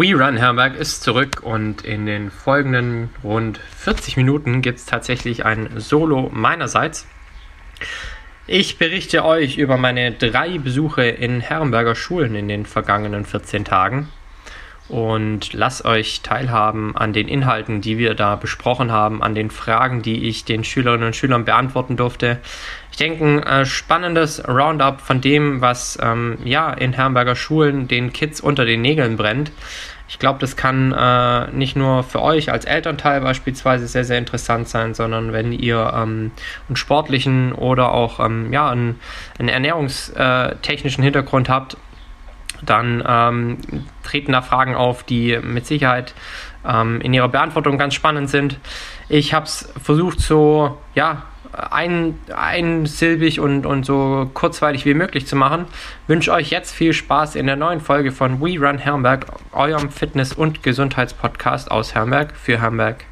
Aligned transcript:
We 0.00 0.14
Run 0.14 0.36
Herberg 0.36 0.76
ist 0.76 1.02
zurück 1.02 1.40
und 1.42 1.82
in 1.82 2.06
den 2.06 2.30
folgenden 2.30 3.10
rund 3.24 3.58
40 3.58 4.16
Minuten 4.16 4.62
gibt 4.62 4.78
es 4.78 4.86
tatsächlich 4.86 5.44
ein 5.44 5.70
Solo 5.80 6.30
meinerseits. 6.32 7.04
Ich 8.46 8.78
berichte 8.78 9.24
euch 9.24 9.58
über 9.58 9.76
meine 9.76 10.12
drei 10.12 10.58
Besuche 10.58 11.02
in 11.02 11.40
Herrenberger 11.40 11.96
Schulen 11.96 12.36
in 12.36 12.46
den 12.46 12.64
vergangenen 12.64 13.24
14 13.24 13.64
Tagen 13.64 14.08
und 14.88 15.52
lasst 15.52 15.84
euch 15.84 16.20
teilhaben 16.22 16.96
an 16.96 17.12
den 17.12 17.26
Inhalten, 17.26 17.80
die 17.80 17.98
wir 17.98 18.14
da 18.14 18.36
besprochen 18.36 18.92
haben, 18.92 19.20
an 19.20 19.34
den 19.34 19.50
Fragen, 19.50 20.02
die 20.02 20.28
ich 20.28 20.44
den 20.44 20.62
Schülerinnen 20.62 21.08
und 21.08 21.16
Schülern 21.16 21.44
beantworten 21.44 21.96
durfte. 21.96 22.38
Ich 22.98 23.06
denke, 23.06 23.24
ein 23.24 23.42
äh, 23.44 23.64
spannendes 23.64 24.42
Roundup 24.48 25.00
von 25.00 25.20
dem, 25.20 25.60
was 25.60 25.96
ähm, 26.02 26.36
ja 26.42 26.72
in 26.72 26.94
Herrenberger 26.94 27.36
Schulen 27.36 27.86
den 27.86 28.12
Kids 28.12 28.40
unter 28.40 28.64
den 28.64 28.82
Nägeln 28.82 29.16
brennt. 29.16 29.52
Ich 30.08 30.18
glaube, 30.18 30.40
das 30.40 30.56
kann 30.56 30.92
äh, 30.92 31.46
nicht 31.52 31.76
nur 31.76 32.02
für 32.02 32.20
euch 32.20 32.50
als 32.50 32.64
Elternteil 32.64 33.20
beispielsweise 33.20 33.86
sehr, 33.86 34.02
sehr 34.02 34.18
interessant 34.18 34.66
sein, 34.66 34.94
sondern 34.94 35.32
wenn 35.32 35.52
ihr 35.52 35.92
ähm, 35.94 36.32
einen 36.66 36.74
sportlichen 36.74 37.52
oder 37.52 37.92
auch 37.92 38.18
ähm, 38.18 38.52
ja, 38.52 38.68
einen, 38.68 38.98
einen 39.38 39.48
ernährungstechnischen 39.48 41.04
Hintergrund 41.04 41.48
habt, 41.48 41.76
dann 42.62 43.04
ähm, 43.06 43.58
treten 44.02 44.32
da 44.32 44.42
Fragen 44.42 44.74
auf, 44.74 45.04
die 45.04 45.38
mit 45.40 45.66
Sicherheit 45.66 46.14
ähm, 46.66 47.00
in 47.00 47.14
ihrer 47.14 47.28
Beantwortung 47.28 47.78
ganz 47.78 47.94
spannend 47.94 48.28
sind. 48.28 48.58
Ich 49.08 49.34
habe 49.34 49.46
es 49.46 49.72
versucht, 49.80 50.18
so 50.18 50.78
ja, 50.96 51.22
ein, 51.52 52.18
einsilbig 52.34 53.40
und, 53.40 53.66
und 53.66 53.84
so 53.84 54.30
kurzweilig 54.34 54.84
wie 54.84 54.94
möglich 54.94 55.26
zu 55.26 55.36
machen. 55.36 55.66
Wünsche 56.06 56.32
euch 56.32 56.50
jetzt 56.50 56.72
viel 56.72 56.92
Spaß 56.92 57.34
in 57.34 57.46
der 57.46 57.56
neuen 57.56 57.80
Folge 57.80 58.12
von 58.12 58.40
We 58.40 58.58
Run 58.58 58.78
Herrenberg, 58.78 59.26
eurem 59.52 59.90
Fitness- 59.90 60.32
und 60.32 60.62
Gesundheitspodcast 60.62 61.70
aus 61.70 61.94
Herrenberg 61.94 62.34
für 62.36 62.60
Herrenberg. 62.60 63.07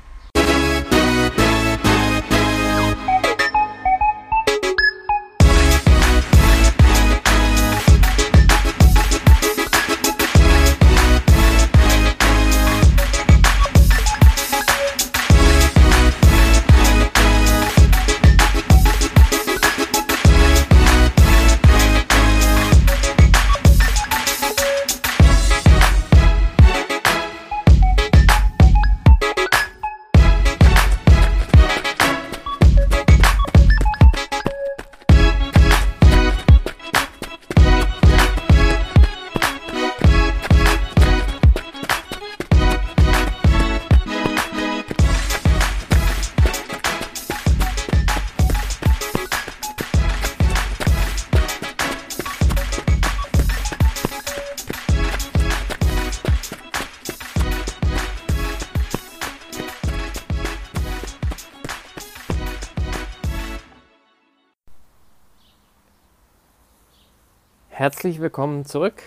Herzlich 67.78 68.22
willkommen 68.22 68.64
zurück 68.64 69.02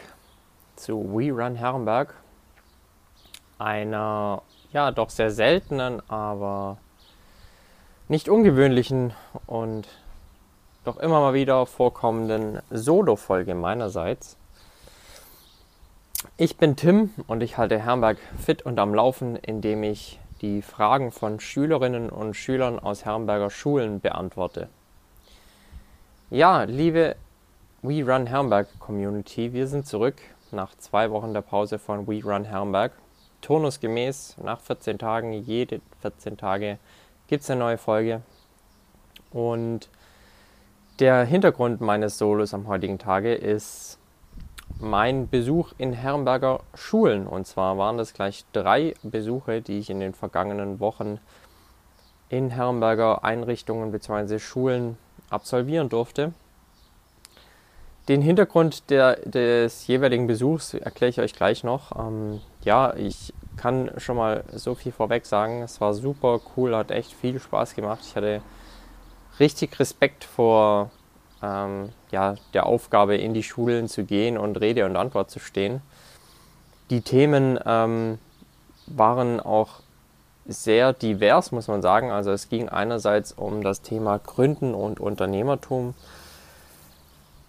zu 0.75 1.03
We 1.11 1.31
Run 1.31 1.55
Herrenberg, 1.55 2.13
einer 3.57 4.43
ja 4.71 4.91
doch 4.91 5.09
sehr 5.09 5.31
seltenen, 5.31 6.07
aber 6.07 6.77
nicht 8.09 8.29
ungewöhnlichen 8.29 9.13
und 9.47 9.87
doch 10.83 10.97
immer 10.97 11.19
mal 11.19 11.33
wieder 11.33 11.65
vorkommenden 11.65 12.59
Solo-Folge 12.69 13.55
meinerseits. 13.55 14.37
Ich 16.37 16.57
bin 16.57 16.75
Tim 16.75 17.09
und 17.25 17.41
ich 17.41 17.57
halte 17.57 17.79
Herrenberg 17.79 18.19
fit 18.37 18.61
und 18.61 18.77
am 18.77 18.93
Laufen, 18.93 19.35
indem 19.35 19.81
ich 19.81 20.19
die 20.41 20.61
Fragen 20.61 21.11
von 21.11 21.39
Schülerinnen 21.39 22.11
und 22.11 22.35
Schülern 22.35 22.77
aus 22.77 23.03
Herrenberger 23.03 23.49
Schulen 23.49 23.99
beantworte. 23.99 24.69
Ja, 26.29 26.65
liebe 26.65 27.15
We 27.81 28.03
Run 28.03 28.27
Herrenberg 28.27 28.67
Community. 28.79 29.53
Wir 29.53 29.65
sind 29.65 29.87
zurück 29.87 30.15
nach 30.51 30.75
zwei 30.79 31.11
Wochen 31.11 31.33
der 31.33 31.39
Pause 31.39 31.79
von 31.79 32.07
We 32.07 32.21
Run 32.21 32.43
Herrenberg. 32.43 32.91
Turnusgemäß 33.39 34.35
nach 34.43 34.59
14 34.59 34.97
Tagen, 34.97 35.31
jede 35.31 35.79
14 36.01 36.35
Tage 36.35 36.77
gibt 37.27 37.43
es 37.43 37.49
eine 37.49 37.61
neue 37.61 37.77
Folge. 37.77 38.21
Und 39.31 39.87
der 40.99 41.23
Hintergrund 41.23 41.79
meines 41.79 42.17
Solos 42.17 42.53
am 42.53 42.67
heutigen 42.67 42.99
Tage 42.99 43.33
ist 43.33 43.97
mein 44.77 45.29
Besuch 45.29 45.71
in 45.77 45.93
Herrenberger 45.93 46.59
Schulen. 46.73 47.27
Und 47.27 47.47
zwar 47.47 47.77
waren 47.77 47.97
das 47.97 48.13
gleich 48.13 48.43
drei 48.51 48.93
Besuche, 49.03 49.61
die 49.61 49.79
ich 49.79 49.89
in 49.89 50.01
den 50.01 50.13
vergangenen 50.13 50.81
Wochen 50.81 51.17
in 52.27 52.49
Herrenberger 52.49 53.23
Einrichtungen 53.23 53.93
bzw. 53.93 54.37
Schulen 54.37 54.97
absolvieren 55.29 55.87
durfte. 55.87 56.33
Den 58.09 58.23
Hintergrund 58.23 58.89
der, 58.89 59.17
des 59.17 59.85
jeweiligen 59.85 60.25
Besuchs 60.25 60.73
erkläre 60.73 61.11
ich 61.11 61.19
euch 61.19 61.33
gleich 61.33 61.63
noch. 61.63 61.91
Ähm, 61.95 62.41
ja, 62.63 62.95
ich 62.95 63.35
kann 63.55 63.91
schon 63.97 64.17
mal 64.17 64.43
so 64.51 64.73
viel 64.73 64.91
vorweg 64.91 65.27
sagen. 65.27 65.61
Es 65.61 65.79
war 65.79 65.93
super 65.93 66.41
cool, 66.57 66.75
hat 66.75 66.89
echt 66.89 67.13
viel 67.13 67.39
Spaß 67.39 67.75
gemacht. 67.75 67.99
Ich 68.03 68.15
hatte 68.15 68.41
richtig 69.39 69.79
Respekt 69.79 70.23
vor 70.23 70.89
ähm, 71.43 71.89
ja, 72.09 72.33
der 72.55 72.65
Aufgabe, 72.65 73.15
in 73.15 73.35
die 73.35 73.43
Schulen 73.43 73.87
zu 73.87 74.03
gehen 74.05 74.39
und 74.39 74.59
Rede 74.59 74.87
und 74.87 74.95
Antwort 74.95 75.29
zu 75.29 75.37
stehen. 75.39 75.81
Die 76.89 77.01
Themen 77.01 77.59
ähm, 77.63 78.17
waren 78.87 79.39
auch 79.39 79.81
sehr 80.47 80.93
divers, 80.93 81.51
muss 81.51 81.67
man 81.67 81.83
sagen. 81.83 82.09
Also 82.09 82.31
es 82.31 82.49
ging 82.49 82.69
einerseits 82.69 83.33
um 83.33 83.61
das 83.61 83.83
Thema 83.83 84.17
Gründen 84.17 84.73
und 84.73 84.99
Unternehmertum 84.99 85.93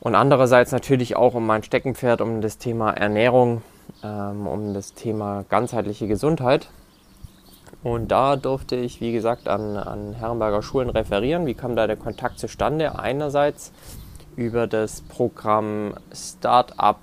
und 0.00 0.14
andererseits 0.14 0.72
natürlich 0.72 1.16
auch 1.16 1.34
um 1.34 1.46
mein 1.46 1.62
Steckenpferd, 1.62 2.20
um 2.20 2.40
das 2.40 2.58
Thema 2.58 2.90
Ernährung, 2.90 3.62
ähm, 4.02 4.46
um 4.46 4.74
das 4.74 4.94
Thema 4.94 5.44
ganzheitliche 5.48 6.08
Gesundheit. 6.08 6.68
Und 7.82 8.08
da 8.08 8.36
durfte 8.36 8.76
ich, 8.76 9.00
wie 9.00 9.12
gesagt, 9.12 9.48
an, 9.48 9.76
an 9.76 10.12
Herrenberger 10.12 10.62
Schulen 10.62 10.90
referieren. 10.90 11.46
Wie 11.46 11.54
kam 11.54 11.76
da 11.76 11.86
der 11.86 11.96
Kontakt 11.96 12.38
zustande? 12.38 12.98
Einerseits 12.98 13.72
über 14.36 14.66
das 14.66 15.02
Programm 15.02 15.94
Startup 16.12 16.98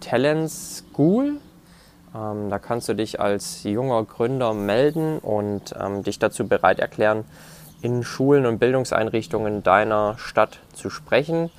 Talent 0.00 0.50
School. 0.50 1.40
Ähm, 2.14 2.50
da 2.50 2.58
kannst 2.58 2.88
du 2.88 2.94
dich 2.94 3.20
als 3.20 3.62
junger 3.62 4.04
Gründer 4.04 4.52
melden 4.52 5.18
und 5.18 5.74
ähm, 5.78 6.02
dich 6.02 6.18
dazu 6.18 6.46
bereit 6.48 6.80
erklären, 6.80 7.24
in 7.82 8.02
Schulen 8.02 8.46
und 8.46 8.58
Bildungseinrichtungen 8.58 9.62
deiner 9.62 10.16
Stadt 10.18 10.60
zu 10.72 10.90
sprechen. 10.90 11.50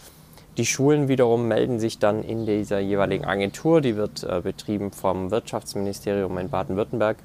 Die 0.58 0.66
Schulen 0.66 1.08
wiederum 1.08 1.48
melden 1.48 1.80
sich 1.80 1.98
dann 1.98 2.24
in 2.24 2.46
dieser 2.46 2.80
jeweiligen 2.80 3.26
Agentur, 3.26 3.82
die 3.82 3.96
wird 3.96 4.24
äh, 4.24 4.42
betrieben 4.42 4.92
vom 4.92 5.32
Wirtschaftsministerium 5.32 6.38
in 6.38 6.50
Baden-Württemberg. 6.50 7.18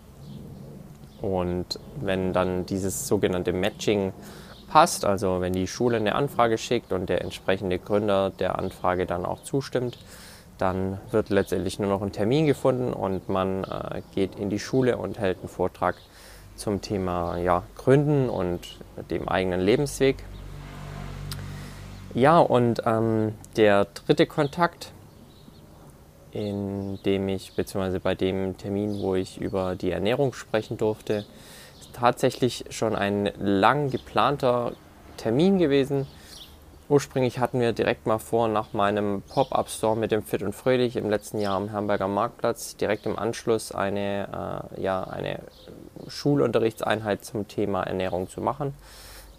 Und 1.20 1.80
wenn 2.00 2.32
dann 2.32 2.66
dieses 2.66 3.08
sogenannte 3.08 3.52
Matching 3.52 4.12
passt, 4.68 5.04
also 5.04 5.40
wenn 5.40 5.52
die 5.52 5.66
Schule 5.66 5.96
eine 5.96 6.14
Anfrage 6.14 6.56
schickt 6.56 6.92
und 6.92 7.08
der 7.08 7.22
entsprechende 7.22 7.78
Gründer 7.78 8.30
der 8.30 8.58
Anfrage 8.58 9.06
dann 9.06 9.26
auch 9.26 9.42
zustimmt, 9.42 9.98
dann 10.58 10.98
wird 11.10 11.30
letztendlich 11.30 11.78
nur 11.78 11.88
noch 11.88 12.02
ein 12.02 12.12
Termin 12.12 12.46
gefunden 12.46 12.92
und 12.92 13.28
man 13.28 13.64
äh, 13.64 14.02
geht 14.14 14.36
in 14.36 14.50
die 14.50 14.58
Schule 14.58 14.96
und 14.96 15.18
hält 15.18 15.38
einen 15.38 15.48
Vortrag 15.48 15.96
zum 16.56 16.80
Thema 16.80 17.38
ja, 17.38 17.62
Gründen 17.76 18.28
und 18.28 18.60
dem 19.10 19.28
eigenen 19.28 19.60
Lebensweg. 19.60 20.16
Ja, 22.14 22.38
und 22.38 22.82
ähm, 22.86 23.34
der 23.56 23.84
dritte 23.84 24.26
Kontakt, 24.26 24.92
in 26.32 26.98
dem 27.04 27.28
ich, 27.28 27.52
beziehungsweise 27.54 28.00
bei 28.00 28.14
dem 28.14 28.56
Termin, 28.56 29.00
wo 29.00 29.14
ich 29.14 29.38
über 29.38 29.74
die 29.74 29.90
Ernährung 29.90 30.32
sprechen 30.32 30.78
durfte, 30.78 31.26
ist 31.78 31.92
tatsächlich 31.92 32.64
schon 32.70 32.96
ein 32.96 33.30
lang 33.38 33.90
geplanter 33.90 34.72
Termin 35.18 35.58
gewesen. 35.58 36.06
Ursprünglich 36.88 37.38
hatten 37.38 37.60
wir 37.60 37.72
direkt 37.72 38.06
mal 38.06 38.18
vor, 38.18 38.48
nach 38.48 38.72
meinem 38.72 39.22
Pop-Up-Store 39.22 39.96
mit 39.96 40.12
dem 40.12 40.22
Fit 40.22 40.42
und 40.42 40.54
Fröhlich 40.54 40.96
im 40.96 41.10
letzten 41.10 41.38
Jahr 41.38 41.56
am 41.56 41.72
Hamburger 41.72 42.08
Marktplatz 42.08 42.76
direkt 42.76 43.06
im 43.06 43.18
Anschluss 43.18 43.72
eine, 43.72 44.68
äh, 44.76 44.82
ja, 44.82 45.04
eine 45.04 45.40
Schulunterrichtseinheit 46.08 47.24
zum 47.24 47.48
Thema 47.48 47.82
Ernährung 47.82 48.28
zu 48.28 48.40
machen. 48.40 48.74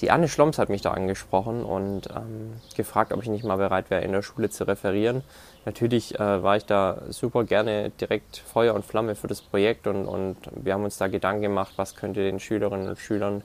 Die 0.01 0.11
Anne 0.11 0.27
Schloms 0.27 0.59
hat 0.59 0.69
mich 0.69 0.83
da 0.83 0.91
angesprochen 0.91 1.63
und 1.63 2.07
ähm, 2.15 2.53
gefragt, 2.75 3.11
ob 3.13 3.23
ich 3.23 3.29
nicht 3.29 3.44
mal 3.44 3.55
bereit 3.55 3.89
wäre, 3.89 4.03
in 4.03 4.11
der 4.11 4.21
Schule 4.21 4.49
zu 4.51 4.67
referieren. 4.67 5.23
Natürlich 5.65 6.19
äh, 6.19 6.44
war 6.44 6.55
ich 6.55 6.65
da 6.65 7.01
super 7.09 7.45
gerne 7.45 7.89
direkt 7.89 8.38
Feuer 8.38 8.75
und 8.75 8.85
Flamme 8.85 9.15
für 9.15 9.27
das 9.27 9.41
Projekt 9.41 9.88
und, 9.88 10.05
und 10.05 10.38
wir 10.51 10.73
haben 10.73 10.83
uns 10.83 10.97
da 10.97 11.07
Gedanken 11.07 11.41
gemacht, 11.41 11.73
was 11.77 11.95
könnte 11.95 12.21
den 12.21 12.39
Schülerinnen 12.39 12.89
und 12.89 12.99
Schülern 12.99 13.41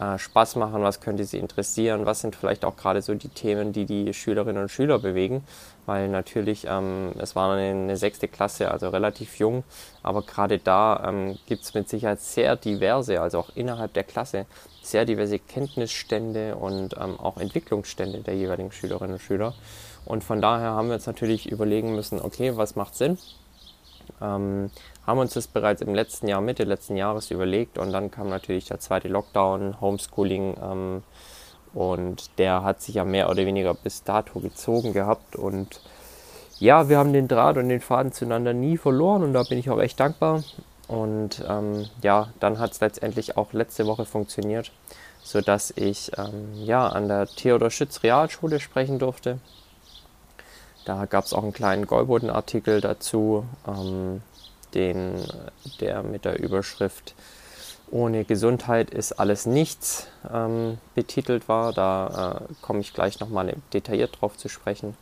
äh, 0.00 0.18
Spaß 0.18 0.56
machen, 0.56 0.82
was 0.82 1.00
könnte 1.00 1.24
sie 1.24 1.38
interessieren, 1.38 2.06
was 2.06 2.20
sind 2.20 2.34
vielleicht 2.34 2.64
auch 2.64 2.76
gerade 2.76 3.02
so 3.02 3.14
die 3.14 3.28
Themen, 3.28 3.72
die 3.72 3.84
die 3.84 4.14
Schülerinnen 4.14 4.62
und 4.62 4.70
Schüler 4.70 4.98
bewegen, 4.98 5.44
weil 5.84 6.08
natürlich, 6.08 6.66
ähm, 6.66 7.12
es 7.18 7.36
war 7.36 7.52
eine, 7.54 7.96
sechste 7.98 8.26
Klasse, 8.26 8.70
also 8.70 8.88
relativ 8.88 9.38
jung, 9.38 9.62
aber 10.02 10.22
gerade 10.22 10.58
da 10.58 11.04
ähm, 11.06 11.38
gibt 11.46 11.64
es 11.64 11.74
mit 11.74 11.88
Sicherheit 11.88 12.20
sehr 12.20 12.56
diverse, 12.56 13.20
also 13.20 13.38
auch 13.40 13.50
innerhalb 13.54 13.92
der 13.92 14.04
Klasse, 14.04 14.46
sehr 14.82 15.04
diverse 15.04 15.38
Kenntnisstände 15.38 16.56
und 16.56 16.96
ähm, 16.98 17.20
auch 17.20 17.36
Entwicklungsstände 17.36 18.20
der 18.20 18.36
jeweiligen 18.36 18.72
Schülerinnen 18.72 19.14
und 19.14 19.20
Schüler. 19.20 19.54
Und 20.06 20.24
von 20.24 20.40
daher 20.40 20.70
haben 20.70 20.88
wir 20.88 20.94
uns 20.94 21.06
natürlich 21.06 21.50
überlegen 21.50 21.94
müssen, 21.94 22.20
okay, 22.22 22.56
was 22.56 22.74
macht 22.74 22.94
Sinn? 22.94 23.18
Ähm, 24.22 24.70
haben 25.10 25.18
uns 25.18 25.34
das 25.34 25.48
bereits 25.48 25.82
im 25.82 25.94
letzten 25.94 26.28
Jahr, 26.28 26.40
Mitte 26.40 26.64
letzten 26.64 26.96
Jahres 26.96 27.30
überlegt 27.30 27.78
und 27.78 27.92
dann 27.92 28.10
kam 28.10 28.28
natürlich 28.28 28.66
der 28.66 28.78
zweite 28.78 29.08
Lockdown, 29.08 29.80
Homeschooling 29.80 30.56
ähm, 30.62 31.02
und 31.74 32.38
der 32.38 32.62
hat 32.62 32.80
sich 32.80 32.94
ja 32.94 33.04
mehr 33.04 33.28
oder 33.28 33.44
weniger 33.44 33.74
bis 33.74 34.04
dato 34.04 34.40
gezogen 34.40 34.92
gehabt 34.92 35.36
und 35.36 35.80
ja, 36.60 36.88
wir 36.88 36.98
haben 36.98 37.12
den 37.12 37.26
Draht 37.26 37.56
und 37.56 37.68
den 37.68 37.80
Faden 37.80 38.12
zueinander 38.12 38.52
nie 38.52 38.76
verloren 38.76 39.24
und 39.24 39.32
da 39.32 39.42
bin 39.42 39.58
ich 39.58 39.70
auch 39.70 39.80
echt 39.80 39.98
dankbar. 39.98 40.44
Und 40.86 41.42
ähm, 41.48 41.86
ja, 42.02 42.28
dann 42.38 42.58
hat 42.58 42.72
es 42.72 42.80
letztendlich 42.80 43.36
auch 43.36 43.52
letzte 43.52 43.86
Woche 43.86 44.04
funktioniert, 44.04 44.72
sodass 45.22 45.72
ich 45.76 46.12
ähm, 46.18 46.52
ja, 46.54 46.86
an 46.88 47.08
der 47.08 47.26
Theodor 47.26 47.70
Schütz 47.70 48.02
Realschule 48.02 48.60
sprechen 48.60 48.98
durfte. 48.98 49.38
Da 50.84 51.06
gab 51.06 51.24
es 51.24 51.32
auch 51.32 51.42
einen 51.42 51.52
kleinen 51.52 51.86
Golboden-Artikel 51.86 52.80
dazu, 52.80 53.46
ähm, 53.66 54.22
den, 54.74 55.24
der 55.80 56.02
mit 56.02 56.24
der 56.24 56.38
Überschrift 56.38 57.14
Ohne 57.90 58.24
Gesundheit 58.24 58.90
ist 58.90 59.12
alles 59.12 59.46
nichts 59.46 60.06
ähm, 60.32 60.78
betitelt 60.94 61.48
war. 61.48 61.72
Da 61.72 62.46
äh, 62.48 62.54
komme 62.62 62.80
ich 62.80 62.94
gleich 62.94 63.18
nochmal 63.18 63.54
detailliert 63.72 64.20
drauf 64.20 64.36
zu 64.36 64.48
sprechen. 64.48 64.96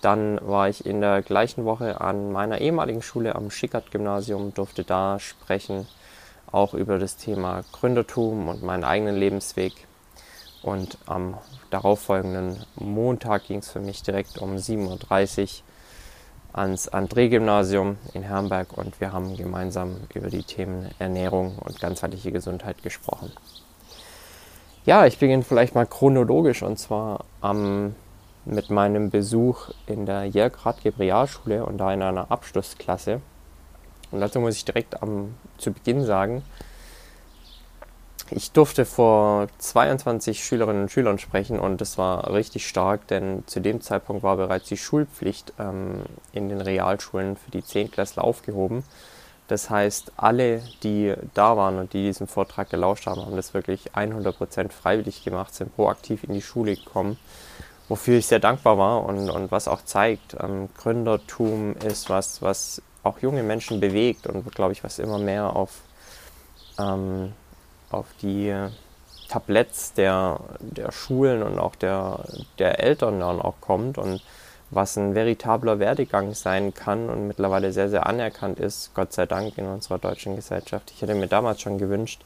Dann 0.00 0.38
war 0.46 0.68
ich 0.68 0.86
in 0.86 1.00
der 1.00 1.22
gleichen 1.22 1.64
Woche 1.64 2.00
an 2.00 2.30
meiner 2.30 2.60
ehemaligen 2.60 3.02
Schule 3.02 3.34
am 3.34 3.50
Schickert-Gymnasium, 3.50 4.54
durfte 4.54 4.84
da 4.84 5.18
sprechen, 5.18 5.88
auch 6.52 6.74
über 6.74 6.98
das 6.98 7.16
Thema 7.16 7.64
Gründertum 7.72 8.48
und 8.48 8.62
meinen 8.62 8.84
eigenen 8.84 9.16
Lebensweg. 9.16 9.72
Und 10.62 10.98
am 11.06 11.38
darauffolgenden 11.70 12.64
Montag 12.76 13.46
ging 13.46 13.58
es 13.58 13.70
für 13.70 13.80
mich 13.80 14.02
direkt 14.02 14.38
um 14.38 14.56
7.30 14.56 15.42
Uhr 15.42 15.48
ans 16.52 16.88
André-Gymnasium 16.92 17.96
in 18.14 18.22
Herrenberg 18.22 18.76
und 18.76 19.00
wir 19.00 19.12
haben 19.12 19.36
gemeinsam 19.36 19.96
über 20.14 20.28
die 20.28 20.42
Themen 20.42 20.90
Ernährung 20.98 21.58
und 21.58 21.80
ganzheitliche 21.80 22.32
Gesundheit 22.32 22.82
gesprochen. 22.82 23.32
Ja, 24.84 25.06
ich 25.06 25.18
beginne 25.18 25.42
vielleicht 25.42 25.74
mal 25.74 25.86
chronologisch 25.86 26.62
und 26.62 26.78
zwar 26.78 27.24
am, 27.40 27.94
mit 28.44 28.70
meinem 28.70 29.10
Besuch 29.10 29.70
in 29.86 30.06
der 30.06 30.24
Jörg 30.24 30.64
Radgeb 30.64 30.98
Realschule 30.98 31.64
und 31.66 31.78
da 31.78 31.92
in 31.92 32.02
einer 32.02 32.30
Abschlussklasse. 32.30 33.20
Und 34.10 34.20
dazu 34.20 34.40
muss 34.40 34.56
ich 34.56 34.64
direkt 34.64 35.02
am, 35.02 35.34
zu 35.58 35.72
Beginn 35.72 36.04
sagen, 36.04 36.42
ich 38.30 38.52
durfte 38.52 38.84
vor 38.84 39.48
22 39.58 40.44
Schülerinnen 40.44 40.82
und 40.82 40.90
Schülern 40.90 41.18
sprechen 41.18 41.58
und 41.58 41.80
das 41.80 41.98
war 41.98 42.32
richtig 42.32 42.66
stark, 42.66 43.06
denn 43.08 43.44
zu 43.46 43.60
dem 43.60 43.80
Zeitpunkt 43.80 44.22
war 44.22 44.36
bereits 44.36 44.68
die 44.68 44.76
Schulpflicht 44.76 45.52
ähm, 45.58 46.02
in 46.32 46.48
den 46.48 46.60
Realschulen 46.60 47.36
für 47.36 47.50
die 47.50 47.64
Zehntklässler 47.64 48.24
aufgehoben. 48.24 48.84
Das 49.48 49.70
heißt, 49.70 50.12
alle, 50.18 50.62
die 50.82 51.14
da 51.32 51.56
waren 51.56 51.78
und 51.78 51.94
die 51.94 52.02
diesem 52.02 52.28
Vortrag 52.28 52.68
gelauscht 52.68 53.06
haben, 53.06 53.24
haben 53.24 53.36
das 53.36 53.54
wirklich 53.54 53.92
100% 53.92 54.70
freiwillig 54.70 55.24
gemacht, 55.24 55.54
sind 55.54 55.74
proaktiv 55.74 56.22
in 56.24 56.34
die 56.34 56.42
Schule 56.42 56.76
gekommen, 56.76 57.18
wofür 57.88 58.18
ich 58.18 58.26
sehr 58.26 58.40
dankbar 58.40 58.76
war 58.76 59.04
und, 59.06 59.30
und 59.30 59.50
was 59.50 59.68
auch 59.68 59.82
zeigt, 59.82 60.36
ähm, 60.38 60.68
Gründertum 60.76 61.76
ist 61.76 62.10
was, 62.10 62.42
was 62.42 62.82
auch 63.02 63.20
junge 63.20 63.42
Menschen 63.42 63.80
bewegt 63.80 64.26
und, 64.26 64.54
glaube 64.54 64.72
ich, 64.72 64.84
was 64.84 64.98
immer 64.98 65.18
mehr 65.18 65.56
auf 65.56 65.80
ähm, 66.78 67.32
auf 67.90 68.06
die 68.22 68.54
Tabletts 69.28 69.92
der, 69.92 70.40
der 70.60 70.92
Schulen 70.92 71.42
und 71.42 71.58
auch 71.58 71.74
der, 71.74 72.24
der 72.58 72.80
Eltern 72.80 73.20
dann 73.20 73.40
auch 73.40 73.60
kommt 73.60 73.98
und 73.98 74.22
was 74.70 74.96
ein 74.96 75.14
veritabler 75.14 75.78
Werdegang 75.78 76.34
sein 76.34 76.74
kann 76.74 77.08
und 77.08 77.26
mittlerweile 77.26 77.72
sehr, 77.72 77.88
sehr 77.88 78.06
anerkannt 78.06 78.60
ist, 78.60 78.94
Gott 78.94 79.12
sei 79.12 79.26
Dank 79.26 79.56
in 79.56 79.66
unserer 79.66 79.98
deutschen 79.98 80.36
Gesellschaft. 80.36 80.92
Ich 80.94 81.00
hätte 81.00 81.14
mir 81.14 81.26
damals 81.26 81.60
schon 81.60 81.78
gewünscht, 81.78 82.22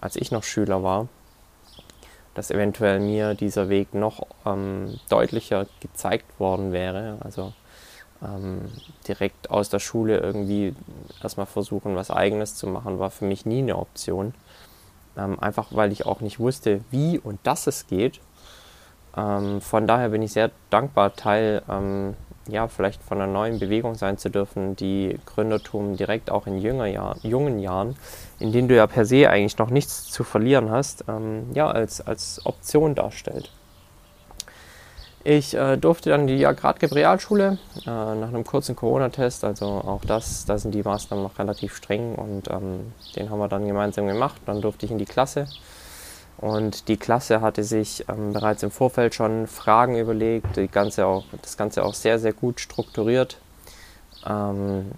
als 0.00 0.16
ich 0.16 0.30
noch 0.30 0.42
Schüler 0.42 0.82
war, 0.82 1.08
dass 2.34 2.50
eventuell 2.50 2.98
mir 2.98 3.34
dieser 3.34 3.68
Weg 3.68 3.92
noch 3.92 4.26
ähm, 4.46 4.98
deutlicher 5.10 5.66
gezeigt 5.80 6.40
worden 6.40 6.72
wäre. 6.72 7.18
Also 7.20 7.52
ähm, 8.22 8.70
direkt 9.06 9.50
aus 9.50 9.68
der 9.68 9.80
Schule 9.80 10.18
irgendwie 10.18 10.74
erstmal 11.22 11.46
versuchen, 11.46 11.94
was 11.94 12.10
eigenes 12.10 12.54
zu 12.54 12.66
machen, 12.66 12.98
war 12.98 13.10
für 13.10 13.26
mich 13.26 13.44
nie 13.44 13.58
eine 13.58 13.76
Option. 13.76 14.32
Ähm, 15.16 15.38
einfach 15.40 15.68
weil 15.70 15.92
ich 15.92 16.06
auch 16.06 16.20
nicht 16.20 16.38
wusste, 16.38 16.80
wie 16.90 17.18
und 17.18 17.38
dass 17.42 17.66
es 17.66 17.86
geht. 17.86 18.20
Ähm, 19.16 19.60
von 19.60 19.86
daher 19.86 20.08
bin 20.08 20.22
ich 20.22 20.32
sehr 20.32 20.50
dankbar, 20.70 21.14
Teil 21.14 21.62
ähm, 21.68 22.14
ja, 22.48 22.66
vielleicht 22.68 23.02
von 23.02 23.20
einer 23.20 23.32
neuen 23.32 23.58
Bewegung 23.58 23.94
sein 23.94 24.18
zu 24.18 24.30
dürfen, 24.30 24.74
die 24.74 25.18
Gründertum 25.26 25.96
direkt 25.96 26.30
auch 26.30 26.46
in 26.46 26.58
Jahr, 26.58 27.16
jungen 27.22 27.58
Jahren, 27.58 27.96
in 28.40 28.52
denen 28.52 28.68
du 28.68 28.74
ja 28.74 28.86
per 28.86 29.04
se 29.04 29.28
eigentlich 29.28 29.58
noch 29.58 29.70
nichts 29.70 30.10
zu 30.10 30.24
verlieren 30.24 30.70
hast, 30.70 31.04
ähm, 31.08 31.46
ja, 31.54 31.70
als, 31.70 32.00
als 32.00 32.44
Option 32.44 32.94
darstellt. 32.94 33.52
Ich 35.24 35.54
äh, 35.54 35.76
durfte 35.76 36.10
dann 36.10 36.26
die 36.26 36.44
Agrargeb 36.44 36.92
Realschule 36.92 37.58
äh, 37.86 37.86
nach 37.86 38.28
einem 38.28 38.44
kurzen 38.44 38.74
Corona-Test, 38.74 39.44
also 39.44 39.66
auch 39.66 40.04
das, 40.04 40.46
da 40.46 40.58
sind 40.58 40.74
die 40.74 40.82
Maßnahmen 40.82 41.22
noch 41.22 41.38
relativ 41.38 41.76
streng 41.76 42.16
und 42.16 42.50
ähm, 42.50 42.92
den 43.14 43.30
haben 43.30 43.38
wir 43.38 43.48
dann 43.48 43.66
gemeinsam 43.66 44.08
gemacht. 44.08 44.40
Dann 44.46 44.60
durfte 44.60 44.86
ich 44.86 44.92
in 44.92 44.98
die 44.98 45.04
Klasse 45.04 45.46
und 46.38 46.88
die 46.88 46.96
Klasse 46.96 47.40
hatte 47.40 47.62
sich 47.62 48.04
ähm, 48.08 48.32
bereits 48.32 48.64
im 48.64 48.72
Vorfeld 48.72 49.14
schon 49.14 49.46
Fragen 49.46 49.96
überlegt, 49.96 50.56
die 50.56 50.66
ganze 50.66 51.06
auch, 51.06 51.24
das 51.40 51.56
Ganze 51.56 51.84
auch 51.84 51.94
sehr, 51.94 52.18
sehr 52.18 52.32
gut 52.32 52.58
strukturiert. 52.58 53.38
Ähm, 54.26 54.90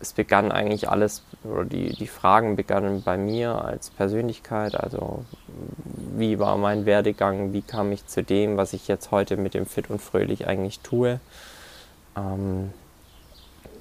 es 0.00 0.14
begann 0.14 0.50
eigentlich 0.50 0.88
alles, 0.88 1.22
oder 1.44 1.64
die, 1.64 1.94
die 1.94 2.06
Fragen 2.06 2.56
begannen 2.56 3.02
bei 3.02 3.18
mir 3.18 3.62
als 3.62 3.90
Persönlichkeit, 3.90 4.74
also 4.74 5.24
wie 6.16 6.38
war 6.38 6.56
mein 6.56 6.86
Werdegang, 6.86 7.52
wie 7.52 7.62
kam 7.62 7.92
ich 7.92 8.06
zu 8.06 8.22
dem, 8.22 8.56
was 8.56 8.72
ich 8.72 8.88
jetzt 8.88 9.10
heute 9.10 9.36
mit 9.36 9.54
dem 9.54 9.66
Fit 9.66 9.90
und 9.90 10.00
Fröhlich 10.00 10.46
eigentlich 10.46 10.80
tue. 10.80 11.20
Ähm, 12.16 12.72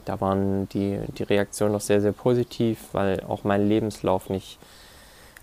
da 0.06 0.20
waren 0.20 0.68
die, 0.70 1.00
die 1.18 1.24
Reaktionen 1.24 1.74
noch 1.74 1.82
sehr, 1.82 2.02
sehr 2.02 2.12
positiv, 2.12 2.80
weil 2.92 3.22
auch 3.28 3.44
mein 3.44 3.68
Lebenslauf 3.68 4.30
nicht 4.30 4.60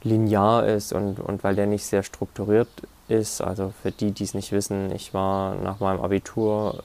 linear 0.07 0.67
ist 0.67 0.93
und, 0.93 1.21
und 1.21 1.45
weil 1.45 1.55
der 1.55 1.67
nicht 1.67 1.85
sehr 1.85 2.03
strukturiert 2.03 2.69
ist. 3.09 3.41
Also 3.41 3.73
für 3.83 3.91
die, 3.91 4.13
die 4.13 4.25
es 4.25 4.35
nicht 4.35 4.53
wissen, 4.53 4.91
ich 4.95 5.15
war 5.15 5.55
nach 5.57 5.81
meinem 5.81 6.01
Abitur 6.01 6.83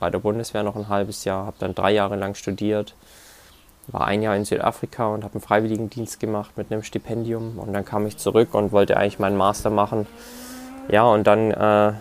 bei 0.00 0.10
der 0.10 0.18
Bundeswehr 0.18 0.62
noch 0.62 0.76
ein 0.76 0.88
halbes 0.88 1.24
Jahr, 1.24 1.46
habe 1.46 1.56
dann 1.58 1.74
drei 1.74 1.92
Jahre 1.92 2.16
lang 2.16 2.34
studiert, 2.34 2.94
war 3.88 4.06
ein 4.06 4.22
Jahr 4.22 4.36
in 4.36 4.44
Südafrika 4.44 5.08
und 5.08 5.24
habe 5.24 5.34
einen 5.34 5.42
Freiwilligendienst 5.42 6.18
gemacht 6.20 6.52
mit 6.56 6.72
einem 6.72 6.82
Stipendium 6.82 7.58
und 7.58 7.72
dann 7.72 7.84
kam 7.84 8.06
ich 8.06 8.16
zurück 8.16 8.54
und 8.54 8.72
wollte 8.72 8.96
eigentlich 8.96 9.18
meinen 9.18 9.36
Master 9.36 9.70
machen. 9.70 10.06
Ja, 10.88 11.04
und 11.04 11.26
dann, 11.26 11.50
äh, 11.50 11.92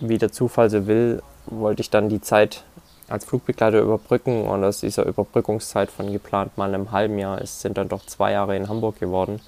wie 0.00 0.18
der 0.18 0.32
Zufall 0.32 0.70
so 0.70 0.86
will, 0.86 1.22
wollte 1.46 1.80
ich 1.80 1.90
dann 1.90 2.08
die 2.08 2.20
Zeit 2.20 2.64
als 3.08 3.24
Flugbegleiter 3.24 3.80
überbrücken 3.80 4.46
und 4.46 4.64
aus 4.64 4.80
dieser 4.80 5.06
Überbrückungszeit 5.06 5.90
von 5.90 6.12
geplant 6.12 6.58
mal 6.58 6.74
einem 6.74 6.90
halben 6.90 7.18
Jahr 7.18 7.40
ist, 7.40 7.60
sind 7.60 7.78
dann 7.78 7.88
doch 7.88 8.04
zwei 8.04 8.32
Jahre 8.32 8.56
in 8.56 8.68
Hamburg 8.68 8.98
geworden, 8.98 9.40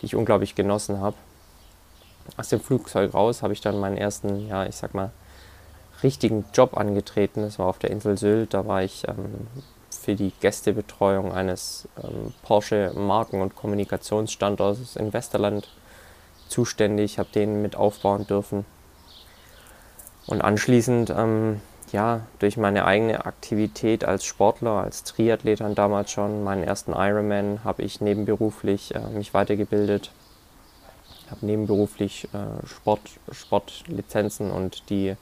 die 0.00 0.06
ich 0.06 0.14
unglaublich 0.14 0.54
genossen 0.54 1.00
habe. 1.00 1.16
Aus 2.36 2.48
dem 2.48 2.60
Flugzeug 2.60 3.14
raus 3.14 3.42
habe 3.42 3.52
ich 3.52 3.60
dann 3.60 3.78
meinen 3.78 3.96
ersten, 3.96 4.48
ja, 4.48 4.66
ich 4.66 4.76
sag 4.76 4.94
mal, 4.94 5.10
richtigen 6.02 6.44
Job 6.52 6.76
angetreten. 6.76 7.42
Das 7.42 7.58
war 7.58 7.66
auf 7.66 7.78
der 7.78 7.90
Insel 7.90 8.18
Sylt. 8.18 8.54
Da 8.54 8.66
war 8.66 8.82
ich 8.82 9.06
ähm, 9.08 9.46
für 9.90 10.14
die 10.14 10.32
Gästebetreuung 10.40 11.32
eines 11.32 11.88
ähm, 12.02 12.32
Porsche 12.42 12.92
Marken- 12.94 13.40
und 13.40 13.56
Kommunikationsstandorts 13.56 14.96
in 14.96 15.12
Westerland 15.12 15.68
zuständig, 16.48 17.18
habe 17.18 17.28
den 17.34 17.62
mit 17.62 17.76
aufbauen 17.76 18.26
dürfen. 18.26 18.64
Und 20.26 20.42
anschließend, 20.42 21.10
ähm, 21.10 21.60
ja, 21.96 22.20
durch 22.40 22.58
meine 22.58 22.84
eigene 22.84 23.24
Aktivität 23.24 24.04
als 24.04 24.26
Sportler, 24.26 24.82
als 24.82 25.02
Triathlet 25.02 25.62
damals 25.74 26.10
schon, 26.10 26.44
meinen 26.44 26.62
ersten 26.62 26.92
Ironman, 26.92 27.64
habe 27.64 27.84
ich 27.84 28.02
nebenberuflich 28.02 28.94
äh, 28.94 28.98
mich 29.14 29.32
weitergebildet, 29.32 30.10
habe 31.30 31.46
nebenberuflich 31.46 32.28
äh, 32.34 32.66
Sport, 32.66 33.00
Sportlizenzen 33.32 34.50
und 34.50 34.90
die 34.90 35.16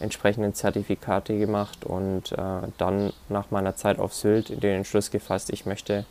entsprechenden 0.00 0.54
Zertifikate 0.54 1.38
gemacht 1.38 1.84
und 1.84 2.32
äh, 2.32 2.68
dann 2.78 3.12
nach 3.28 3.50
meiner 3.50 3.76
Zeit 3.76 3.98
auf 3.98 4.14
Sylt 4.14 4.62
den 4.62 4.76
Entschluss 4.76 5.10
gefasst, 5.10 5.50
ich 5.50 5.66
möchte 5.66 6.06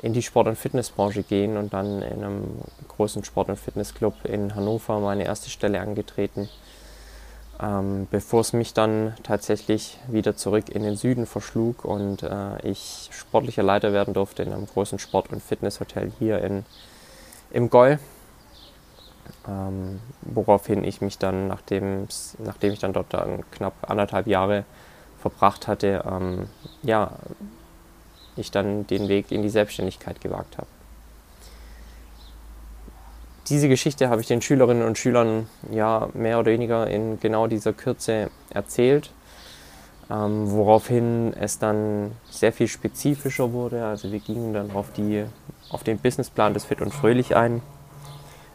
in 0.00 0.14
die 0.14 0.22
Sport- 0.22 0.46
und 0.46 0.56
Fitnessbranche 0.56 1.22
gehen 1.22 1.58
und 1.58 1.74
dann 1.74 2.00
in 2.00 2.24
einem 2.24 2.44
großen 2.88 3.24
Sport- 3.24 3.50
und 3.50 3.58
Fitnessclub 3.58 4.24
in 4.24 4.54
Hannover 4.54 5.00
meine 5.00 5.26
erste 5.26 5.50
Stelle 5.50 5.80
angetreten, 5.80 6.48
ähm, 7.60 8.08
bevor 8.10 8.40
es 8.40 8.52
mich 8.52 8.74
dann 8.74 9.14
tatsächlich 9.22 9.98
wieder 10.08 10.36
zurück 10.36 10.68
in 10.68 10.82
den 10.82 10.96
Süden 10.96 11.26
verschlug 11.26 11.84
und 11.84 12.22
äh, 12.22 12.60
ich 12.62 13.08
sportlicher 13.12 13.62
Leiter 13.62 13.92
werden 13.92 14.14
durfte 14.14 14.42
in 14.42 14.52
einem 14.52 14.66
großen 14.66 14.98
Sport- 14.98 15.32
und 15.32 15.42
Fitnesshotel 15.42 16.12
hier 16.18 16.42
in, 16.42 16.64
im 17.50 17.70
Goll. 17.70 17.98
Ähm, 19.48 20.00
woraufhin 20.22 20.84
ich 20.84 21.00
mich 21.00 21.18
dann, 21.18 21.48
nachdem, 21.48 22.08
ich 22.60 22.78
dann 22.78 22.92
dort 22.92 23.12
dann 23.14 23.48
knapp 23.50 23.74
anderthalb 23.88 24.26
Jahre 24.26 24.64
verbracht 25.20 25.68
hatte, 25.68 26.04
ähm, 26.06 26.48
ja, 26.82 27.12
ich 28.36 28.50
dann 28.50 28.86
den 28.86 29.08
Weg 29.08 29.30
in 29.30 29.42
die 29.42 29.48
Selbstständigkeit 29.48 30.20
gewagt 30.20 30.58
habe. 30.58 30.66
Diese 33.48 33.68
Geschichte 33.68 34.08
habe 34.08 34.22
ich 34.22 34.26
den 34.26 34.40
Schülerinnen 34.40 34.86
und 34.86 34.96
Schülern 34.96 35.48
ja 35.70 36.08
mehr 36.14 36.38
oder 36.38 36.50
weniger 36.50 36.86
in 36.86 37.20
genau 37.20 37.46
dieser 37.46 37.74
Kürze 37.74 38.30
erzählt, 38.48 39.10
ähm, 40.10 40.50
woraufhin 40.50 41.34
es 41.38 41.58
dann 41.58 42.12
sehr 42.30 42.54
viel 42.54 42.68
spezifischer 42.68 43.52
wurde. 43.52 43.84
Also 43.84 44.10
wir 44.12 44.20
gingen 44.20 44.54
dann 44.54 44.70
auf, 44.70 44.92
die, 44.92 45.24
auf 45.68 45.84
den 45.84 45.98
Businessplan 45.98 46.54
des 46.54 46.64
Fit 46.64 46.80
und 46.80 46.94
Fröhlich 46.94 47.36
ein, 47.36 47.60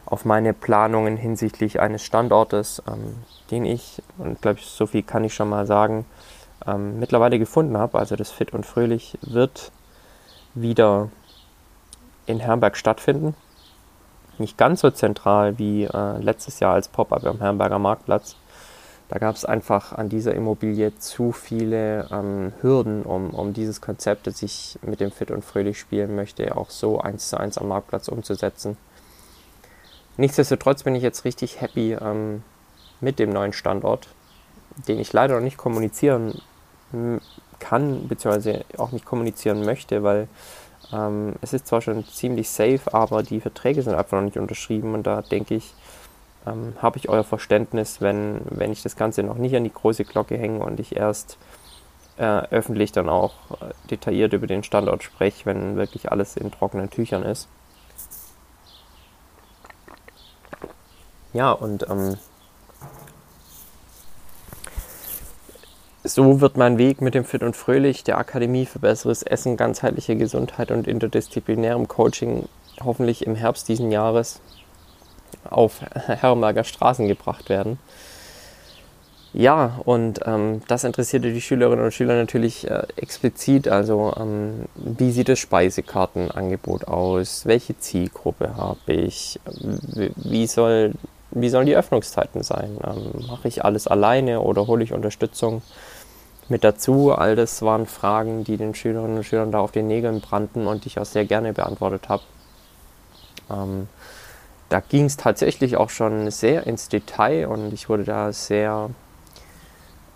auf 0.06 0.24
meine 0.24 0.52
Planungen 0.52 1.16
hinsichtlich 1.16 1.78
eines 1.78 2.02
Standortes, 2.02 2.82
ähm, 2.88 3.14
den 3.52 3.64
ich, 3.64 4.02
und 4.18 4.42
glaube 4.42 4.58
ich, 4.58 4.66
so 4.66 4.86
viel 4.86 5.04
kann 5.04 5.22
ich 5.22 5.34
schon 5.34 5.48
mal 5.48 5.66
sagen, 5.66 6.04
ähm, 6.66 6.98
mittlerweile 6.98 7.38
gefunden 7.38 7.78
habe. 7.78 7.96
Also 7.96 8.16
das 8.16 8.32
Fit 8.32 8.52
und 8.52 8.66
Fröhlich 8.66 9.16
wird 9.22 9.70
wieder 10.54 11.10
in 12.26 12.40
Herberg 12.40 12.76
stattfinden. 12.76 13.36
Nicht 14.40 14.56
ganz 14.56 14.80
so 14.80 14.90
zentral 14.90 15.58
wie 15.58 15.84
äh, 15.84 16.18
letztes 16.18 16.60
Jahr 16.60 16.72
als 16.72 16.88
Pop-up 16.88 17.26
am 17.26 17.40
Herberger 17.40 17.78
Marktplatz. 17.78 18.36
Da 19.10 19.18
gab 19.18 19.36
es 19.36 19.44
einfach 19.44 19.92
an 19.92 20.08
dieser 20.08 20.34
Immobilie 20.34 20.96
zu 20.98 21.32
viele 21.32 22.08
ähm, 22.10 22.54
Hürden, 22.62 23.02
um, 23.02 23.30
um 23.30 23.52
dieses 23.52 23.82
Konzept, 23.82 24.26
das 24.26 24.42
ich 24.42 24.78
mit 24.80 25.00
dem 25.00 25.10
Fit 25.10 25.30
und 25.30 25.44
Fröhlich 25.44 25.78
spielen 25.78 26.16
möchte, 26.16 26.56
auch 26.56 26.70
so 26.70 26.98
eins 26.98 27.28
zu 27.28 27.38
eins 27.38 27.58
am 27.58 27.68
Marktplatz 27.68 28.08
umzusetzen. 28.08 28.78
Nichtsdestotrotz 30.16 30.84
bin 30.84 30.94
ich 30.94 31.02
jetzt 31.02 31.26
richtig 31.26 31.60
happy 31.60 31.98
ähm, 32.00 32.42
mit 33.02 33.18
dem 33.18 33.28
neuen 33.28 33.52
Standort, 33.52 34.08
den 34.88 34.98
ich 34.98 35.12
leider 35.12 35.34
noch 35.34 35.42
nicht 35.42 35.58
kommunizieren 35.58 36.40
kann, 37.58 38.08
beziehungsweise 38.08 38.64
auch 38.78 38.90
nicht 38.90 39.04
kommunizieren 39.04 39.66
möchte, 39.66 40.02
weil 40.02 40.28
ähm, 40.92 41.34
es 41.40 41.52
ist 41.52 41.66
zwar 41.66 41.80
schon 41.80 42.04
ziemlich 42.06 42.48
safe, 42.48 42.80
aber 42.92 43.22
die 43.22 43.40
Verträge 43.40 43.82
sind 43.82 43.94
einfach 43.94 44.18
noch 44.18 44.24
nicht 44.24 44.38
unterschrieben 44.38 44.94
und 44.94 45.06
da 45.06 45.22
denke 45.22 45.54
ich, 45.54 45.74
ähm, 46.46 46.74
habe 46.80 46.98
ich 46.98 47.08
euer 47.08 47.24
Verständnis, 47.24 48.00
wenn, 48.00 48.40
wenn 48.50 48.72
ich 48.72 48.82
das 48.82 48.96
Ganze 48.96 49.22
noch 49.22 49.36
nicht 49.36 49.54
an 49.56 49.64
die 49.64 49.72
große 49.72 50.04
Glocke 50.04 50.36
hänge 50.36 50.64
und 50.64 50.80
ich 50.80 50.96
erst 50.96 51.38
äh, 52.16 52.24
öffentlich 52.50 52.92
dann 52.92 53.08
auch 53.08 53.32
äh, 53.60 53.72
detailliert 53.90 54.32
über 54.32 54.46
den 54.46 54.62
Standort 54.62 55.02
spreche, 55.02 55.46
wenn 55.46 55.76
wirklich 55.76 56.10
alles 56.10 56.36
in 56.36 56.50
trockenen 56.50 56.90
Tüchern 56.90 57.22
ist. 57.22 57.48
Ja, 61.32 61.52
und 61.52 61.88
ähm, 61.88 62.16
So 66.12 66.40
wird 66.40 66.56
mein 66.56 66.76
Weg 66.76 67.00
mit 67.00 67.14
dem 67.14 67.24
Fit 67.24 67.44
und 67.44 67.54
Fröhlich 67.54 68.02
der 68.02 68.18
Akademie 68.18 68.66
für 68.66 68.80
besseres 68.80 69.22
Essen, 69.22 69.56
ganzheitliche 69.56 70.16
Gesundheit 70.16 70.72
und 70.72 70.88
interdisziplinärem 70.88 71.86
Coaching 71.86 72.48
hoffentlich 72.82 73.24
im 73.24 73.36
Herbst 73.36 73.68
diesen 73.68 73.92
Jahres 73.92 74.40
auf 75.48 75.82
Herrenberger 75.82 76.64
Straßen 76.64 77.06
gebracht 77.06 77.48
werden. 77.48 77.78
Ja, 79.32 79.78
und 79.84 80.18
ähm, 80.26 80.62
das 80.66 80.82
interessierte 80.82 81.32
die 81.32 81.40
Schülerinnen 81.40 81.84
und 81.84 81.94
Schüler 81.94 82.16
natürlich 82.16 82.68
äh, 82.68 82.82
explizit. 82.96 83.68
Also, 83.68 84.12
ähm, 84.18 84.64
wie 84.74 85.12
sieht 85.12 85.28
das 85.28 85.38
Speisekartenangebot 85.38 86.88
aus? 86.88 87.46
Welche 87.46 87.78
Zielgruppe 87.78 88.56
habe 88.56 88.92
ich? 88.92 89.38
Wie, 90.16 90.48
soll, 90.48 90.94
wie 91.30 91.50
sollen 91.50 91.66
die 91.66 91.76
Öffnungszeiten 91.76 92.42
sein? 92.42 92.78
Ähm, 92.84 93.28
Mache 93.28 93.46
ich 93.46 93.64
alles 93.64 93.86
alleine 93.86 94.40
oder 94.40 94.66
hole 94.66 94.82
ich 94.82 94.92
Unterstützung? 94.92 95.62
Mit 96.50 96.64
dazu. 96.64 97.12
All 97.12 97.36
das 97.36 97.62
waren 97.62 97.86
Fragen, 97.86 98.44
die 98.44 98.56
den 98.56 98.74
Schülerinnen 98.74 99.18
und 99.18 99.24
Schülern 99.24 99.52
da 99.52 99.60
auf 99.60 99.72
den 99.72 99.86
Nägeln 99.86 100.20
brannten 100.20 100.66
und 100.66 100.84
die 100.84 100.88
ich 100.88 100.98
auch 100.98 101.06
sehr 101.06 101.24
gerne 101.24 101.52
beantwortet 101.52 102.08
habe. 102.08 102.22
Ähm, 103.50 103.88
da 104.68 104.80
ging 104.80 105.06
es 105.06 105.16
tatsächlich 105.16 105.76
auch 105.76 105.90
schon 105.90 106.30
sehr 106.30 106.66
ins 106.66 106.88
Detail 106.88 107.46
und 107.46 107.72
ich 107.72 107.88
wurde 107.88 108.04
da 108.04 108.32
sehr 108.32 108.90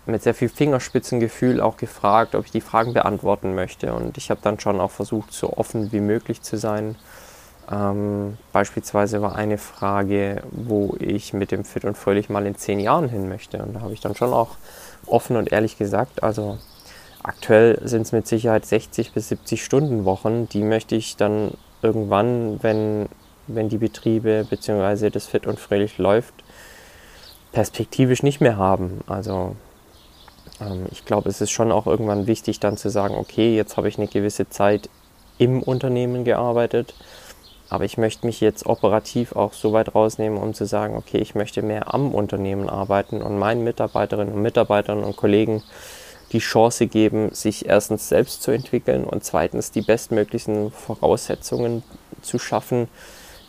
mit 0.05 0.21
sehr 0.21 0.35
viel 0.35 0.49
Fingerspitzengefühl 0.49 1.59
auch 1.59 1.77
gefragt, 1.77 2.35
ob 2.35 2.45
ich 2.45 2.51
die 2.51 2.61
Fragen 2.61 2.93
beantworten 2.93 3.55
möchte. 3.55 3.93
Und 3.93 4.17
ich 4.17 4.29
habe 4.29 4.39
dann 4.43 4.59
schon 4.59 4.79
auch 4.79 4.91
versucht, 4.91 5.33
so 5.33 5.53
offen 5.57 5.91
wie 5.91 5.99
möglich 5.99 6.41
zu 6.41 6.57
sein. 6.57 6.95
Ähm, 7.71 8.37
beispielsweise 8.51 9.21
war 9.21 9.35
eine 9.35 9.57
Frage, 9.57 10.43
wo 10.51 10.95
ich 10.99 11.33
mit 11.33 11.51
dem 11.51 11.65
Fit 11.65 11.85
und 11.85 11.97
Fröhlich 11.97 12.29
mal 12.29 12.45
in 12.45 12.55
zehn 12.55 12.79
Jahren 12.79 13.09
hin 13.09 13.27
möchte. 13.27 13.57
Und 13.57 13.73
da 13.73 13.81
habe 13.81 13.93
ich 13.93 14.01
dann 14.01 14.15
schon 14.15 14.33
auch 14.33 14.57
offen 15.07 15.35
und 15.35 15.51
ehrlich 15.51 15.77
gesagt. 15.77 16.21
Also 16.21 16.59
aktuell 17.23 17.79
sind 17.83 18.03
es 18.03 18.11
mit 18.11 18.27
Sicherheit 18.27 18.65
60 18.65 19.13
bis 19.13 19.29
70 19.29 19.63
Stunden 19.63 20.05
Wochen. 20.05 20.47
Die 20.49 20.63
möchte 20.63 20.95
ich 20.95 21.17
dann 21.17 21.51
irgendwann, 21.81 22.61
wenn, 22.61 23.07
wenn 23.47 23.69
die 23.69 23.77
Betriebe 23.77 24.45
bzw. 24.47 25.09
das 25.09 25.25
Fit 25.25 25.47
und 25.47 25.59
Fröhlich 25.59 25.97
läuft, 25.97 26.35
perspektivisch 27.51 28.21
nicht 28.21 28.41
mehr 28.41 28.57
haben. 28.57 29.01
Also 29.07 29.55
ähm, 30.61 30.85
ich 30.91 31.03
glaube, 31.05 31.29
es 31.29 31.41
ist 31.41 31.51
schon 31.51 31.71
auch 31.71 31.87
irgendwann 31.87 32.27
wichtig 32.27 32.59
dann 32.59 32.77
zu 32.77 32.89
sagen, 32.89 33.15
okay, 33.15 33.55
jetzt 33.55 33.75
habe 33.75 33.87
ich 33.87 33.97
eine 33.97 34.07
gewisse 34.07 34.49
Zeit 34.49 34.89
im 35.37 35.63
Unternehmen 35.63 36.25
gearbeitet 36.25 36.93
aber 37.69 37.85
ich 37.85 37.97
möchte 37.97 38.25
mich 38.25 38.41
jetzt 38.41 38.65
operativ 38.65 39.35
auch 39.35 39.53
so 39.53 39.73
weit 39.73 39.95
rausnehmen, 39.95 40.37
um 40.37 40.53
zu 40.53 40.65
sagen, 40.65 40.95
okay, 40.95 41.17
ich 41.17 41.35
möchte 41.35 41.61
mehr 41.61 41.93
am 41.93 42.13
Unternehmen 42.13 42.69
arbeiten 42.69 43.21
und 43.21 43.39
meinen 43.39 43.63
Mitarbeiterinnen 43.63 44.33
und 44.33 44.41
Mitarbeitern 44.41 45.03
und 45.03 45.15
Kollegen 45.15 45.63
die 46.31 46.39
Chance 46.39 46.87
geben, 46.87 47.33
sich 47.33 47.67
erstens 47.67 48.09
selbst 48.09 48.43
zu 48.43 48.51
entwickeln 48.51 49.03
und 49.03 49.23
zweitens 49.23 49.71
die 49.71 49.81
bestmöglichen 49.81 50.71
Voraussetzungen 50.71 51.83
zu 52.21 52.39
schaffen, 52.39 52.87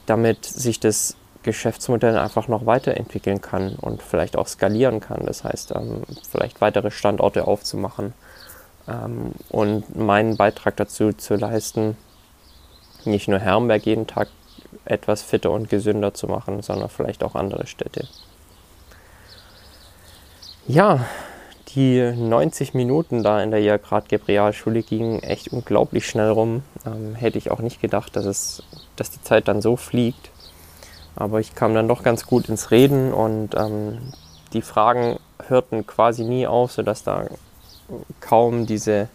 damit 0.07 0.45
sich 0.45 0.81
das 0.81 1.17
Geschäftsmodell 1.43 2.19
einfach 2.19 2.49
noch 2.49 2.67
weiterentwickeln 2.67 3.41
kann 3.41 3.77
und 3.77 4.03
vielleicht 4.03 4.37
auch 4.37 4.49
skalieren 4.49 5.01
kann. 5.01 5.25
Das 5.27 5.45
heißt, 5.45 5.73
ähm, 5.77 6.03
vielleicht 6.29 6.61
weitere 6.61 6.91
Standorte 6.91 7.47
aufzumachen 7.47 8.13
ähm, 8.89 9.33
und 9.49 9.97
meinen 9.97 10.37
Beitrag 10.37 10.77
dazu 10.77 11.13
zu 11.13 11.37
leisten, 11.37 11.97
nicht 13.07 13.29
nur 13.29 13.39
Herrenberg 13.39 13.87
jeden 13.87 14.07
Tag 14.07 14.29
etwas 14.85 15.23
fitter 15.23 15.51
und 15.51 15.69
gesünder 15.69 16.15
zu 16.15 16.27
machen, 16.27 16.63
sondern 16.63 16.89
vielleicht 16.89 17.25
auch 17.25 17.35
andere 17.35 17.67
Städte. 17.67 18.09
Ja, 20.67 21.07
die 21.77 22.01
90 22.01 22.75
Minuten 22.75 23.23
da 23.23 23.43
in 23.43 23.51
der 23.51 23.61
Jagd 23.61 23.87
Realschule 24.29 24.83
gingen 24.83 25.23
echt 25.23 25.49
unglaublich 25.49 26.07
schnell 26.09 26.31
rum. 26.31 26.63
Ähm, 26.85 27.15
hätte 27.15 27.39
ich 27.39 27.51
auch 27.51 27.61
nicht 27.61 27.81
gedacht, 27.81 28.17
dass, 28.17 28.25
es, 28.25 28.63
dass 28.97 29.11
die 29.11 29.23
Zeit 29.23 29.47
dann 29.49 29.61
so 29.63 29.77
fliegt. 29.77 30.31
Aber 31.15 31.41
ich 31.41 31.55
kam 31.55 31.75
dann 31.75 31.89
doch 31.89 32.03
ganz 32.03 32.27
gut 32.27 32.49
ins 32.49 32.71
Reden 32.71 33.13
und 33.13 33.55
ähm, 33.57 34.13
die 34.53 34.63
Fragen 34.63 35.19
hörten 35.49 35.87
quasi 35.87 36.25
nie 36.25 36.47
auf, 36.47 36.73
sodass 36.73 37.05
da 37.05 37.27
kaum 38.21 38.67
diese 38.67 39.09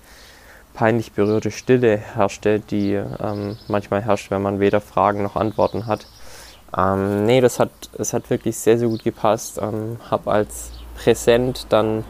peinlich 0.74 1.12
berührte 1.12 1.52
Stille 1.52 1.98
herrschte, 1.98 2.60
die 2.60 2.94
ähm, 2.94 3.58
manchmal 3.68 4.02
herrscht, 4.02 4.32
wenn 4.32 4.42
man 4.42 4.60
weder 4.60 4.82
Fragen 4.82 5.24
noch 5.24 5.36
Antworten 5.36 5.86
hat. 5.88 6.08
Ähm, 6.76 7.26
nee, 7.26 7.42
das 7.42 7.60
hat, 7.60 7.72
das 7.98 8.14
hat 8.14 8.30
wirklich 8.30 8.58
sehr, 8.58 8.78
sehr 8.78 8.88
gut 8.88 9.04
gepasst. 9.04 9.60
Ähm, 9.62 9.98
habe 10.10 10.32
als 10.32 10.72
Präsent 10.96 11.68
dann 11.70 12.04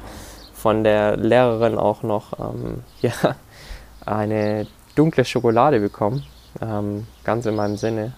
von 0.54 0.84
der 0.84 1.18
Lehrerin 1.18 1.78
auch 1.78 2.04
noch 2.04 2.40
ähm, 2.40 2.84
ja, 3.02 3.36
eine 4.06 4.68
dunkle 4.96 5.26
Schokolade 5.26 5.80
bekommen, 5.80 6.24
ähm, 6.62 7.08
ganz 7.24 7.46
in 7.46 7.56
meinem 7.56 7.78
Sinne. 7.78 8.14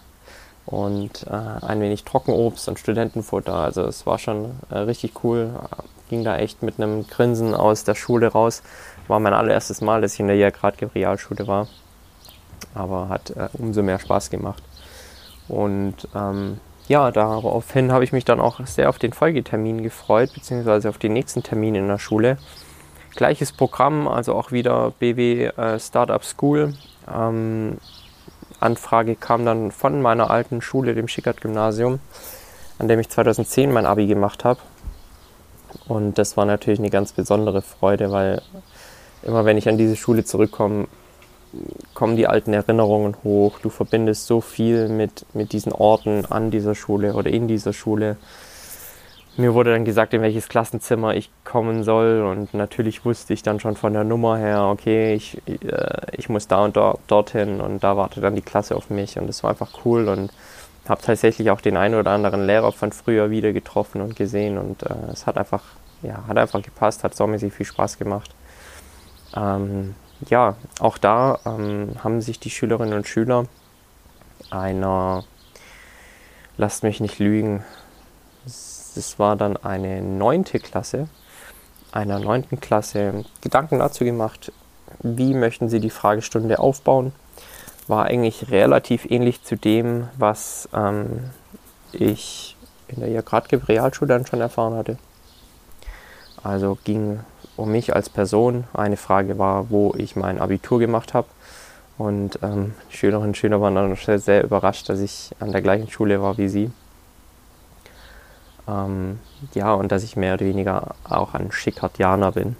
Und 0.66 1.28
äh, 1.28 1.66
ein 1.66 1.82
wenig 1.82 2.06
Trockenobst 2.06 2.70
und 2.70 2.80
Studentenfutter. 2.80 3.54
Also 3.54 3.84
es 3.84 4.06
war 4.06 4.18
schon 4.18 4.52
äh, 4.70 4.78
richtig 4.80 5.24
cool. 5.24 5.52
ging 6.10 6.24
da 6.24 6.38
echt 6.38 6.64
mit 6.64 6.80
einem 6.80 7.06
Grinsen 7.06 7.54
aus 7.54 7.84
der 7.84 7.96
Schule 7.96 8.28
raus. 8.28 8.64
War 9.08 9.20
mein 9.20 9.34
allererstes 9.34 9.82
Mal, 9.82 10.02
dass 10.02 10.14
ich 10.14 10.20
in 10.20 10.28
der 10.28 10.38
Jagdratgeber 10.38 10.96
Realschule 10.96 11.48
war. 11.48 11.68
Aber 12.74 13.10
hat 13.10 13.32
äh, 13.32 13.50
umso 13.54 13.84
mehr 13.84 14.00
Spaß 14.00 14.30
gemacht. 14.30 14.64
Und 15.48 16.08
ähm, 16.16 16.60
ja, 16.88 17.12
daraufhin 17.12 17.92
habe 17.92 18.04
ich 18.04 18.12
mich 18.12 18.26
dann 18.26 18.40
auch 18.40 18.66
sehr 18.66 18.90
auf 18.90 19.00
den 19.00 19.14
Folgetermin 19.14 19.84
gefreut, 19.84 20.32
beziehungsweise 20.34 20.90
auf 20.90 20.98
den 20.98 21.14
nächsten 21.14 21.44
Termin 21.44 21.76
in 21.76 21.88
der 21.88 22.00
Schule. 22.00 22.38
Gleiches 23.16 23.52
Programm, 23.52 24.08
also 24.08 24.34
auch 24.34 24.52
wieder 24.52 24.92
BW 25.00 25.46
äh, 25.46 25.80
Startup 25.80 26.24
School. 26.24 26.74
Ähm, 27.14 27.78
Anfrage 28.60 29.16
kam 29.16 29.46
dann 29.46 29.72
von 29.72 30.02
meiner 30.02 30.30
alten 30.30 30.62
Schule, 30.62 30.96
dem 30.96 31.08
Schickert-Gymnasium, 31.08 32.00
an 32.80 32.88
dem 32.88 33.00
ich 33.00 33.10
2010 33.10 33.72
mein 33.72 33.86
Abi 33.86 34.08
gemacht 34.08 34.44
habe. 34.44 34.60
Und 35.88 36.18
das 36.18 36.38
war 36.38 36.46
natürlich 36.46 36.80
eine 36.80 36.90
ganz 36.90 37.14
besondere 37.14 37.62
Freude, 37.62 38.12
weil 38.12 38.42
immer 39.26 39.46
wenn 39.46 39.58
ich 39.58 39.70
an 39.70 39.78
diese 39.78 39.96
Schule 39.96 40.24
zurückkomme, 40.24 40.88
kommen 41.94 42.16
die 42.16 42.28
alten 42.28 42.54
Erinnerungen 42.54 43.16
hoch. 43.24 43.60
Du 43.60 43.70
verbindest 43.70 44.28
so 44.28 44.42
viel 44.42 44.90
mit, 44.90 45.26
mit 45.34 45.54
diesen 45.54 45.72
Orten 45.72 46.26
an 46.26 46.52
dieser 46.52 46.76
Schule 46.76 47.14
oder 47.14 47.30
in 47.30 47.48
dieser 47.48 47.74
Schule. 47.74 48.18
Mir 49.36 49.56
wurde 49.56 49.72
dann 49.72 49.84
gesagt, 49.84 50.14
in 50.14 50.22
welches 50.22 50.48
Klassenzimmer 50.48 51.16
ich 51.16 51.32
kommen 51.44 51.84
soll 51.84 52.22
und 52.22 52.54
natürlich 52.54 53.04
wusste 53.04 53.34
ich 53.34 53.42
dann 53.42 53.60
schon 53.60 53.76
von 53.76 53.94
der 53.94 54.04
Nummer 54.04 54.38
her, 54.38 54.66
okay, 54.66 55.16
ich, 55.16 55.42
äh, 55.48 56.02
ich 56.12 56.30
muss 56.30 56.48
da 56.48 56.64
und 56.64 56.78
dort, 56.78 57.00
dorthin 57.08 57.60
und 57.60 57.84
da 57.84 57.98
wartet 57.98 58.24
dann 58.24 58.36
die 58.36 58.44
Klasse 58.44 58.76
auf 58.76 58.92
mich 58.92 59.18
und 59.18 59.26
das 59.26 59.42
war 59.42 59.50
einfach 59.50 59.72
cool 59.86 60.08
und 60.08 60.32
habe 60.88 61.02
tatsächlich 61.02 61.50
auch 61.50 61.62
den 61.62 61.78
einen 61.78 61.96
oder 61.96 62.12
anderen 62.12 62.46
Lehrer 62.46 62.72
von 62.72 62.92
früher 62.92 63.32
wieder 63.32 63.54
getroffen 63.54 64.02
und 64.02 64.16
gesehen 64.16 64.60
und 64.60 64.84
äh, 64.84 64.94
es 65.12 65.26
hat 65.26 65.38
einfach, 65.38 65.64
ja, 66.04 66.24
hat 66.28 66.38
einfach 66.38 66.62
gepasst, 66.62 67.04
hat 67.04 67.16
saumäßig 67.16 67.54
viel 67.54 67.66
Spaß 67.66 67.98
gemacht. 67.98 68.30
Ähm, 69.36 69.96
ja, 70.30 70.56
auch 70.80 70.98
da 70.98 71.40
ähm, 71.46 71.96
haben 72.04 72.22
sich 72.22 72.40
die 72.40 72.50
Schülerinnen 72.50 72.94
und 72.94 73.08
Schüler 73.08 73.46
einer, 74.50 75.24
lasst 76.58 76.84
mich 76.84 77.00
nicht 77.00 77.20
lügen, 77.20 77.64
das 78.46 79.18
war 79.18 79.36
dann 79.36 79.58
eine 79.58 80.02
neunte 80.02 80.60
Klasse, 80.60 81.08
einer 81.92 82.20
neunten 82.20 82.60
Klasse 82.60 83.26
Gedanken 83.42 83.80
dazu 83.80 84.04
gemacht, 84.04 84.52
wie 85.02 85.34
möchten 85.34 85.70
sie 85.70 85.80
die 85.80 85.90
Fragestunde 85.90 86.60
aufbauen. 86.60 87.14
War 87.88 88.06
eigentlich 88.06 88.52
relativ 88.52 89.06
ähnlich 89.10 89.44
zu 89.44 89.58
dem, 89.58 90.08
was 90.18 90.70
ähm, 90.74 91.32
ich 91.92 92.56
in 92.88 93.00
der 93.00 93.10
Jagradgeb 93.10 93.68
Realschule 93.68 94.10
dann 94.10 94.26
schon 94.26 94.42
erfahren 94.42 94.76
hatte. 94.76 94.98
Also 96.44 96.78
ging 96.84 97.20
um 97.58 97.72
mich 97.72 97.96
als 97.96 98.10
Person. 98.10 98.66
Eine 98.74 98.98
Frage 98.98 99.38
war, 99.38 99.70
wo 99.70 99.94
ich 99.98 100.16
mein 100.16 100.40
Abitur 100.40 100.80
gemacht 100.80 101.14
habe. 101.14 101.28
Und 101.98 102.40
ähm, 102.42 102.74
die 102.92 102.98
Schülerinnen 102.98 103.30
und 103.30 103.38
Schüler 103.38 103.62
waren 103.62 103.76
dann 103.76 103.96
sehr, 103.96 104.20
sehr 104.20 104.44
überrascht, 104.44 104.90
dass 104.90 105.00
ich 105.00 105.32
an 105.40 105.52
der 105.52 105.62
gleichen 105.62 105.90
Schule 105.90 106.22
war 106.22 106.38
wie 106.38 106.50
sie. 106.50 106.72
Ähm, 108.68 109.20
ja, 109.54 109.74
und 109.74 109.92
dass 109.92 110.04
ich 110.04 110.16
mehr 110.16 110.36
oder 110.36 110.46
weniger 110.46 110.96
auch 111.04 111.34
ein 111.34 111.52
Schikardianer 111.52 112.32
bin. 112.32 112.56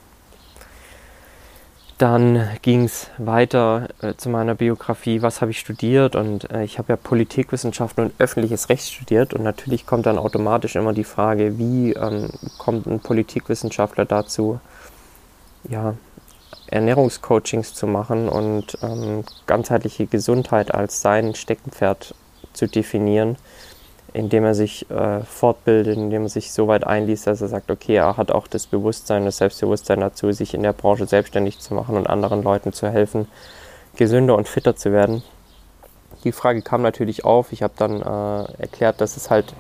Dann 1.98 2.50
ging 2.62 2.86
es 2.86 3.08
weiter 3.18 3.88
äh, 4.02 4.16
zu 4.16 4.30
meiner 4.30 4.56
Biografie, 4.56 5.22
was 5.22 5.42
habe 5.42 5.52
ich 5.52 5.60
studiert 5.60 6.16
und 6.16 6.52
äh, 6.52 6.64
ich 6.64 6.80
habe 6.80 6.92
ja 6.92 6.98
Politikwissenschaften 6.98 8.06
und 8.06 8.14
öffentliches 8.18 8.68
Recht 8.70 8.92
studiert 8.92 9.34
und 9.34 9.44
natürlich 9.44 9.86
kommt 9.86 10.08
dann 10.08 10.18
automatisch 10.18 10.76
immer 10.76 10.92
die 10.92 11.04
Frage, 11.04 11.58
wie 11.60 11.94
ähm, 11.94 12.30
kommt 12.58 12.88
ein 12.88 13.00
Politikwissenschaftler 13.00 14.06
dazu, 14.06 14.60
ja, 15.70 15.96
Ernährungscoachings 16.68 17.74
zu 17.74 17.88
machen 17.88 18.30
und 18.30 18.78
ähm, 18.82 19.24
ganzheitliche 19.48 20.08
Gesundheit 20.08 20.74
als 20.74 21.02
sein 21.02 21.36
Steckenpferd 21.36 22.16
zu 22.54 22.68
definieren 22.68 23.38
indem 24.14 24.46
er 24.46 24.54
sich 24.54 24.90
äh, 24.92 25.22
fortbildet, 25.22 25.98
indem 25.98 26.24
er 26.24 26.30
sich 26.30 26.52
so 26.52 26.68
weit 26.68 26.86
einliest, 26.86 27.26
dass 27.26 27.42
er 27.42 27.48
sagt, 27.48 27.72
okay, 27.72 27.96
er 27.96 28.16
hat 28.16 28.32
auch 28.32 28.48
das 28.48 28.68
Bewusstsein, 28.68 29.26
das 29.26 29.38
Selbstbewusstsein 29.38 30.00
dazu, 30.00 30.32
sich 30.32 30.54
in 30.54 30.62
der 30.62 30.74
Branche 30.74 31.08
selbstständig 31.08 31.60
zu 31.60 31.74
machen 31.74 31.98
und 31.98 32.08
anderen 32.08 32.44
Leuten 32.44 32.74
zu 32.74 32.88
helfen, 32.90 33.28
gesünder 33.96 34.38
und 34.38 34.48
fitter 34.48 34.76
zu 34.76 34.92
werden. 34.92 35.24
Die 36.24 36.32
Frage 36.32 36.62
kam 36.62 36.84
natürlich 36.84 37.26
auf. 37.26 37.52
Ich 37.52 37.64
habe 37.64 37.74
dann 37.76 38.02
äh, 38.02 38.62
erklärt, 38.62 39.02
dass 39.02 39.18
es 39.18 39.32
halt 39.32 39.54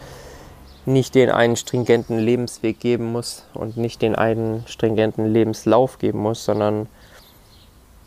nicht 0.85 1.15
den 1.15 1.29
einen 1.29 1.55
stringenten 1.55 2.19
Lebensweg 2.19 2.79
geben 2.79 3.11
muss 3.11 3.45
und 3.53 3.77
nicht 3.77 4.01
den 4.01 4.15
einen 4.15 4.65
stringenten 4.67 5.25
Lebenslauf 5.25 5.97
geben 5.97 6.19
muss, 6.19 6.43
sondern 6.43 6.87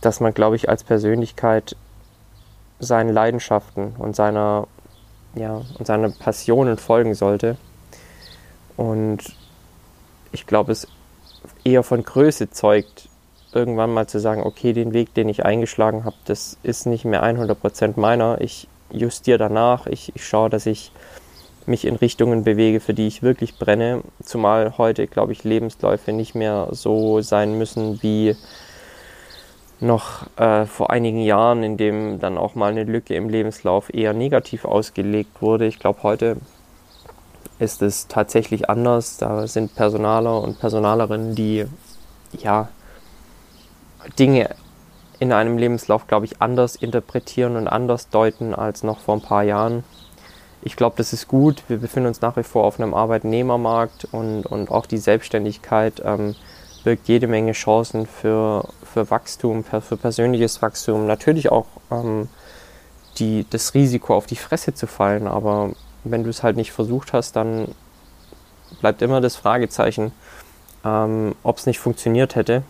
dass 0.01 0.21
man, 0.21 0.35
glaube 0.35 0.57
ich, 0.57 0.69
als 0.69 0.85
Persönlichkeit 0.85 1.77
seinen 2.79 3.12
Leidenschaften 3.12 3.95
und 3.99 4.15
seiner 4.15 4.69
ja, 5.37 5.62
und 5.79 5.87
seine 5.87 6.11
Passionen 6.11 6.79
folgen 6.79 7.15
sollte. 7.15 7.57
Und 8.77 9.19
ich 10.33 10.47
glaube, 10.47 10.73
es 10.73 10.89
eher 11.62 11.83
von 11.83 12.03
Größe 12.03 12.51
zeugt, 12.51 13.09
irgendwann 13.53 13.93
mal 13.93 14.07
zu 14.07 14.19
sagen, 14.19 14.43
okay, 14.43 14.73
den 14.73 14.93
Weg, 14.93 15.15
den 15.15 15.29
ich 15.29 15.45
eingeschlagen 15.45 16.05
habe, 16.05 16.17
das 16.25 16.57
ist 16.62 16.87
nicht 16.87 17.05
mehr 17.05 17.23
100% 17.23 17.99
meiner. 18.01 18.41
Ich 18.41 18.69
justiere 18.91 19.39
danach, 19.39 19.87
ich, 19.87 20.15
ich 20.15 20.27
schaue, 20.27 20.51
dass 20.51 20.67
ich 20.67 20.91
mich 21.68 21.85
in 21.85 21.96
Richtungen 21.96 22.44
bewege, 22.44 22.81
für 22.81 22.94
die 22.94 23.07
ich 23.07 23.22
wirklich 23.22 23.59
brenne. 23.59 24.02
Zumal 24.22 24.79
heute, 24.79 25.07
glaube 25.07 25.33
ich, 25.33 25.44
Lebensläufe 25.44 26.12
nicht 26.12 26.35
mehr 26.35 26.68
so 26.70 27.20
sein 27.20 27.59
müssen 27.59 28.02
wie 28.02 28.37
noch 29.81 30.26
äh, 30.37 30.64
vor 30.66 30.90
einigen 30.90 31.20
Jahren, 31.20 31.62
in 31.62 31.76
dem 31.76 32.18
dann 32.18 32.38
auch 32.38 32.55
mal 32.55 32.70
eine 32.70 32.85
Lücke 32.85 33.14
im 33.14 33.29
Lebenslauf 33.29 33.92
eher 33.92 34.14
negativ 34.14 34.64
ausgelegt 34.64 35.42
wurde. 35.42 35.66
Ich 35.66 35.79
glaube, 35.79 36.02
heute 36.02 36.37
ist 37.59 37.83
es 37.83 38.07
tatsächlich 38.09 38.70
anders. 38.70 39.18
Da 39.18 39.46
sind 39.46 39.74
Personaler 39.74 40.40
und 40.40 40.59
Personalerinnen, 40.59 41.35
die 41.35 41.66
ja 42.38 42.68
Dinge 44.18 44.50
in 45.18 45.33
einem 45.33 45.59
Lebenslauf, 45.59 46.07
glaube 46.07 46.26
ich, 46.26 46.40
anders 46.42 46.76
interpretieren 46.76 47.57
und 47.57 47.68
anders 47.68 48.11
deuten 48.11 48.55
als 48.55 48.83
noch 48.83 49.00
vor 49.00 49.16
ein 49.16 49.22
paar 49.22 49.42
Jahren. 49.42 49.85
Ich 50.66 50.74
glaube, 50.74 50.96
das 50.96 51.12
ist 51.12 51.29
gut. 51.29 51.62
Wir 51.68 51.76
befinden 51.76 52.09
uns 52.09 52.20
nach 52.22 52.37
wie 52.37 52.42
vor 52.42 52.64
auf 52.64 52.81
einem 52.81 52.92
Arbeitnehmermarkt 52.92 54.09
und, 54.11 54.46
und 54.46 54.68
auch 54.68 54.87
die 54.87 54.98
Selbstständigkeit 54.98 56.02
ähm, 56.05 56.35
birgt 56.83 57.07
jede 57.07 57.29
Menge 57.29 57.52
Chancen 57.52 58.05
für, 58.05 58.66
für 58.83 59.09
Wachstum, 59.09 59.62
für 59.62 59.96
persönliches 59.96 60.62
Wachstum. 60.62 61.07
Natürlich 61.07 61.52
auch 61.52 61.66
ähm, 61.92 62.29
die, 63.18 63.46
das 63.48 63.74
Risiko, 63.74 64.16
auf 64.16 64.26
die 64.26 64.35
Fresse 64.35 64.74
zu 64.74 64.88
fallen, 64.88 65.29
aber 65.29 65.70
wenn 66.02 66.24
du 66.24 66.31
es 66.31 66.42
halt 66.42 66.57
nicht 66.57 66.72
versucht 66.72 67.12
hast, 67.12 67.37
dann 67.37 67.68
bleibt 68.81 69.02
immer 69.02 69.20
das 69.20 69.37
Fragezeichen, 69.37 70.11
ähm, 70.85 71.37
ob 71.44 71.59
es 71.59 71.66
nicht 71.66 71.79
funktioniert 71.79 72.35
hätte. 72.35 72.64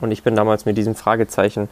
Und 0.00 0.12
ich 0.12 0.22
bin 0.22 0.36
damals 0.36 0.64
mit 0.64 0.78
diesem 0.78 0.94
Fragezeichen 0.94 1.68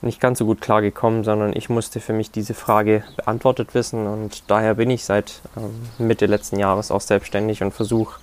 nicht 0.00 0.20
ganz 0.20 0.38
so 0.38 0.44
gut 0.44 0.60
klargekommen, 0.60 1.24
sondern 1.24 1.52
ich 1.54 1.68
musste 1.68 2.00
für 2.00 2.12
mich 2.12 2.30
diese 2.30 2.54
Frage 2.54 3.02
beantwortet 3.16 3.74
wissen 3.74 4.06
und 4.06 4.48
daher 4.48 4.74
bin 4.74 4.90
ich 4.90 5.04
seit 5.04 5.42
ähm, 5.56 6.06
Mitte 6.06 6.26
letzten 6.26 6.58
Jahres 6.58 6.90
auch 6.90 7.00
selbstständig 7.00 7.62
und 7.62 7.72
versuche 7.72 8.20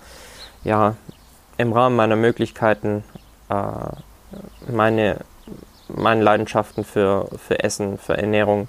ja 0.63 0.95
im 1.57 1.73
Rahmen 1.73 1.95
meiner 1.95 2.15
Möglichkeiten 2.15 3.03
äh, 3.49 3.55
meine, 4.71 5.19
meinen 5.87 6.21
Leidenschaften 6.21 6.83
für, 6.83 7.29
für 7.37 7.63
Essen, 7.63 7.97
für 7.97 8.17
Ernährung 8.17 8.67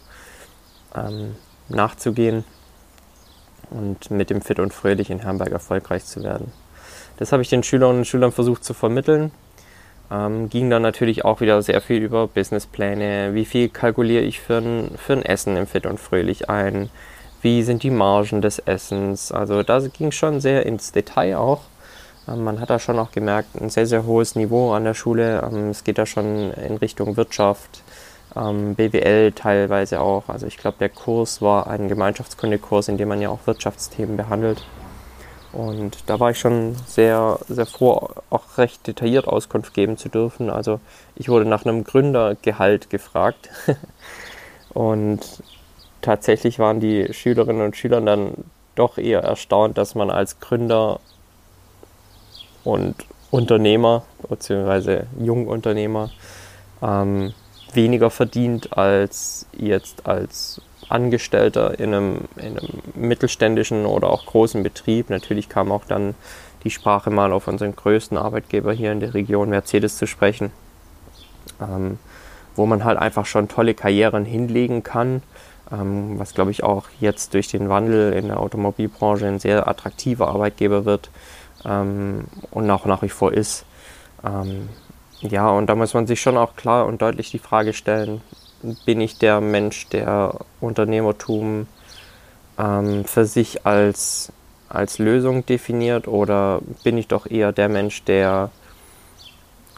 ähm, 0.94 1.36
nachzugehen 1.68 2.44
und 3.70 4.10
mit 4.10 4.30
dem 4.30 4.42
Fit 4.42 4.58
und 4.58 4.74
Fröhlich 4.74 5.10
in 5.10 5.20
Herrenberg 5.20 5.50
erfolgreich 5.50 6.04
zu 6.04 6.22
werden. 6.22 6.52
Das 7.18 7.32
habe 7.32 7.42
ich 7.42 7.48
den 7.48 7.62
Schülerinnen 7.62 8.00
und 8.00 8.04
Schülern 8.04 8.32
versucht 8.32 8.64
zu 8.64 8.74
vermitteln. 8.74 9.32
Ähm, 10.10 10.48
ging 10.48 10.70
dann 10.70 10.82
natürlich 10.82 11.24
auch 11.24 11.40
wieder 11.40 11.60
sehr 11.62 11.80
viel 11.80 12.02
über 12.02 12.28
Businesspläne, 12.28 13.34
wie 13.34 13.44
viel 13.44 13.68
kalkuliere 13.68 14.22
ich 14.22 14.40
für 14.40 14.58
ein, 14.58 14.90
für 14.96 15.14
ein 15.14 15.24
Essen 15.24 15.56
im 15.56 15.66
Fit 15.66 15.86
und 15.86 15.98
Fröhlich 15.98 16.48
ein, 16.48 16.90
wie 17.42 17.62
sind 17.62 17.82
die 17.82 17.90
Margen 17.90 18.40
des 18.40 18.60
Essens. 18.60 19.32
Also 19.32 19.62
da 19.62 19.80
ging 19.80 20.12
schon 20.12 20.40
sehr 20.40 20.64
ins 20.64 20.92
Detail 20.92 21.36
auch. 21.38 21.62
Ähm, 22.28 22.44
man 22.44 22.60
hat 22.60 22.70
da 22.70 22.78
schon 22.78 22.98
auch 22.98 23.10
gemerkt, 23.10 23.60
ein 23.60 23.70
sehr, 23.70 23.86
sehr 23.86 24.06
hohes 24.06 24.36
Niveau 24.36 24.72
an 24.72 24.84
der 24.84 24.94
Schule. 24.94 25.42
Ähm, 25.42 25.70
es 25.70 25.84
geht 25.84 25.98
da 25.98 26.06
schon 26.06 26.52
in 26.52 26.76
Richtung 26.76 27.16
Wirtschaft, 27.16 27.82
ähm, 28.36 28.74
BWL 28.74 29.32
teilweise 29.32 30.00
auch. 30.00 30.28
Also 30.28 30.46
ich 30.46 30.56
glaube, 30.58 30.76
der 30.78 30.88
Kurs 30.88 31.42
war 31.42 31.66
ein 31.68 31.88
Gemeinschaftskundekurs, 31.88 32.88
in 32.88 32.96
dem 32.96 33.08
man 33.08 33.20
ja 33.20 33.30
auch 33.30 33.40
Wirtschaftsthemen 33.46 34.16
behandelt. 34.16 34.64
Und 35.56 35.96
da 36.04 36.20
war 36.20 36.32
ich 36.32 36.38
schon 36.38 36.76
sehr, 36.86 37.38
sehr 37.48 37.64
froh, 37.64 38.10
auch 38.28 38.58
recht 38.58 38.86
detailliert 38.86 39.26
Auskunft 39.26 39.72
geben 39.72 39.96
zu 39.96 40.10
dürfen. 40.10 40.50
Also 40.50 40.80
ich 41.14 41.30
wurde 41.30 41.46
nach 41.46 41.64
einem 41.64 41.82
Gründergehalt 41.82 42.90
gefragt. 42.90 43.48
und 44.74 45.20
tatsächlich 46.02 46.58
waren 46.58 46.78
die 46.80 47.10
Schülerinnen 47.14 47.62
und 47.62 47.74
Schüler 47.74 48.02
dann 48.02 48.32
doch 48.74 48.98
eher 48.98 49.22
erstaunt, 49.22 49.78
dass 49.78 49.94
man 49.94 50.10
als 50.10 50.40
Gründer 50.40 51.00
und 52.62 52.94
Unternehmer 53.30 54.02
bzw. 54.28 55.04
Jungunternehmer 55.18 56.10
ähm, 56.82 57.32
weniger 57.72 58.10
verdient 58.10 58.76
als 58.76 59.46
jetzt 59.56 60.04
als 60.04 60.60
Angestellter 60.88 61.78
in 61.78 61.94
einem, 61.94 62.20
in 62.36 62.58
einem 62.58 62.82
mittelständischen 62.94 63.86
oder 63.86 64.10
auch 64.10 64.26
großen 64.26 64.62
Betrieb. 64.62 65.10
Natürlich 65.10 65.48
kam 65.48 65.72
auch 65.72 65.84
dann 65.84 66.14
die 66.64 66.70
Sprache 66.70 67.10
mal 67.10 67.32
auf 67.32 67.48
unseren 67.48 67.74
größten 67.74 68.16
Arbeitgeber 68.16 68.72
hier 68.72 68.92
in 68.92 69.00
der 69.00 69.14
Region 69.14 69.50
Mercedes 69.50 69.96
zu 69.96 70.06
sprechen, 70.06 70.50
ähm, 71.60 71.98
wo 72.54 72.66
man 72.66 72.84
halt 72.84 72.98
einfach 72.98 73.26
schon 73.26 73.48
tolle 73.48 73.74
Karrieren 73.74 74.24
hinlegen 74.24 74.82
kann, 74.82 75.22
ähm, 75.70 76.18
was 76.18 76.34
glaube 76.34 76.50
ich 76.50 76.62
auch 76.62 76.86
jetzt 77.00 77.34
durch 77.34 77.48
den 77.48 77.68
Wandel 77.68 78.12
in 78.12 78.28
der 78.28 78.40
Automobilbranche 78.40 79.26
ein 79.26 79.38
sehr 79.38 79.68
attraktiver 79.68 80.28
Arbeitgeber 80.28 80.84
wird 80.84 81.10
ähm, 81.64 82.24
und 82.50 82.70
auch 82.70 82.86
nach 82.86 83.02
wie 83.02 83.08
vor 83.08 83.32
ist. 83.32 83.64
Ähm, 84.24 84.68
ja, 85.20 85.48
und 85.50 85.66
da 85.66 85.74
muss 85.74 85.94
man 85.94 86.06
sich 86.06 86.20
schon 86.20 86.36
auch 86.36 86.56
klar 86.56 86.86
und 86.86 87.00
deutlich 87.00 87.30
die 87.30 87.38
Frage 87.38 87.72
stellen, 87.72 88.20
bin 88.84 89.00
ich 89.00 89.18
der 89.18 89.40
Mensch, 89.40 89.88
der 89.88 90.34
Unternehmertum 90.60 91.66
ähm, 92.58 93.04
für 93.04 93.24
sich 93.24 93.66
als, 93.66 94.32
als 94.68 94.98
Lösung 94.98 95.44
definiert 95.46 96.08
oder 96.08 96.60
bin 96.84 96.98
ich 96.98 97.08
doch 97.08 97.26
eher 97.26 97.52
der 97.52 97.68
Mensch, 97.68 98.04
der 98.04 98.50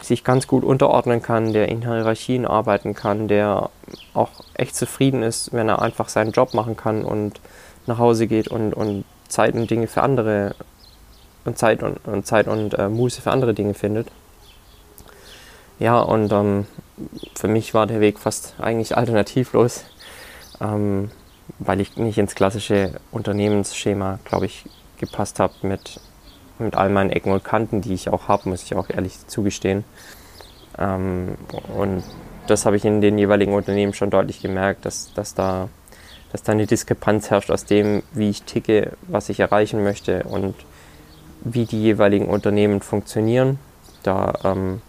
sich 0.01 0.23
ganz 0.23 0.47
gut 0.47 0.63
unterordnen 0.63 1.21
kann, 1.21 1.53
der 1.53 1.67
in 1.67 1.81
Hierarchien 1.81 2.45
arbeiten 2.45 2.93
kann, 2.93 3.27
der 3.27 3.69
auch 4.13 4.31
echt 4.53 4.75
zufrieden 4.75 5.23
ist, 5.23 5.51
wenn 5.53 5.67
er 5.67 5.81
einfach 5.81 6.09
seinen 6.09 6.31
Job 6.31 6.53
machen 6.53 6.77
kann 6.77 7.03
und 7.03 7.41
nach 7.85 7.97
Hause 7.97 8.27
geht 8.27 8.47
und, 8.47 8.73
und 8.73 9.03
Zeit 9.27 9.55
und 9.55 9.69
Dinge 9.69 9.87
für 9.87 10.01
andere 10.01 10.55
und 11.45 11.57
Zeit 11.57 11.83
und, 11.83 11.97
und 12.05 12.25
Zeit 12.25 12.47
und 12.47 12.73
äh, 12.77 12.89
Muße 12.89 13.21
für 13.21 13.31
andere 13.31 13.53
Dinge 13.53 13.73
findet. 13.73 14.07
Ja, 15.79 15.99
und 15.99 16.31
ähm, 16.31 16.65
für 17.35 17.47
mich 17.47 17.73
war 17.73 17.87
der 17.87 17.99
Weg 17.99 18.19
fast 18.19 18.55
eigentlich 18.59 18.97
alternativlos, 18.97 19.83
ähm, 20.61 21.11
weil 21.59 21.81
ich 21.81 21.97
nicht 21.97 22.17
ins 22.17 22.35
klassische 22.35 22.99
Unternehmensschema, 23.11 24.19
glaube 24.25 24.45
ich, 24.45 24.65
gepasst 24.97 25.39
habe 25.39 25.53
mit, 25.63 25.99
mit 26.59 26.75
all 26.75 26.89
meinen 26.89 27.09
Ecken 27.09 27.31
und 27.31 27.43
Kanten, 27.43 27.81
die 27.81 27.93
ich 27.93 28.09
auch 28.09 28.27
habe, 28.27 28.49
muss 28.49 28.63
ich 28.63 28.75
auch 28.75 28.89
ehrlich 28.89 29.27
zugestehen. 29.27 29.83
Ähm, 30.77 31.37
und 31.75 32.03
das 32.47 32.65
habe 32.65 32.77
ich 32.77 32.85
in 32.85 33.01
den 33.01 33.17
jeweiligen 33.17 33.53
Unternehmen 33.53 33.93
schon 33.93 34.09
deutlich 34.09 34.41
gemerkt, 34.41 34.85
dass, 34.85 35.13
dass, 35.13 35.35
da, 35.35 35.69
dass 36.31 36.43
da 36.43 36.51
eine 36.51 36.65
Diskrepanz 36.65 37.29
herrscht 37.29 37.51
aus 37.51 37.65
dem, 37.65 38.03
wie 38.11 38.29
ich 38.29 38.43
ticke, 38.43 38.93
was 39.07 39.29
ich 39.29 39.39
erreichen 39.39 39.83
möchte 39.83 40.23
und 40.23 40.55
wie 41.41 41.65
die 41.65 41.81
jeweiligen 41.81 42.27
Unternehmen 42.27 42.81
funktionieren. 42.81 43.59
Da 44.03 44.33
ähm, 44.43 44.81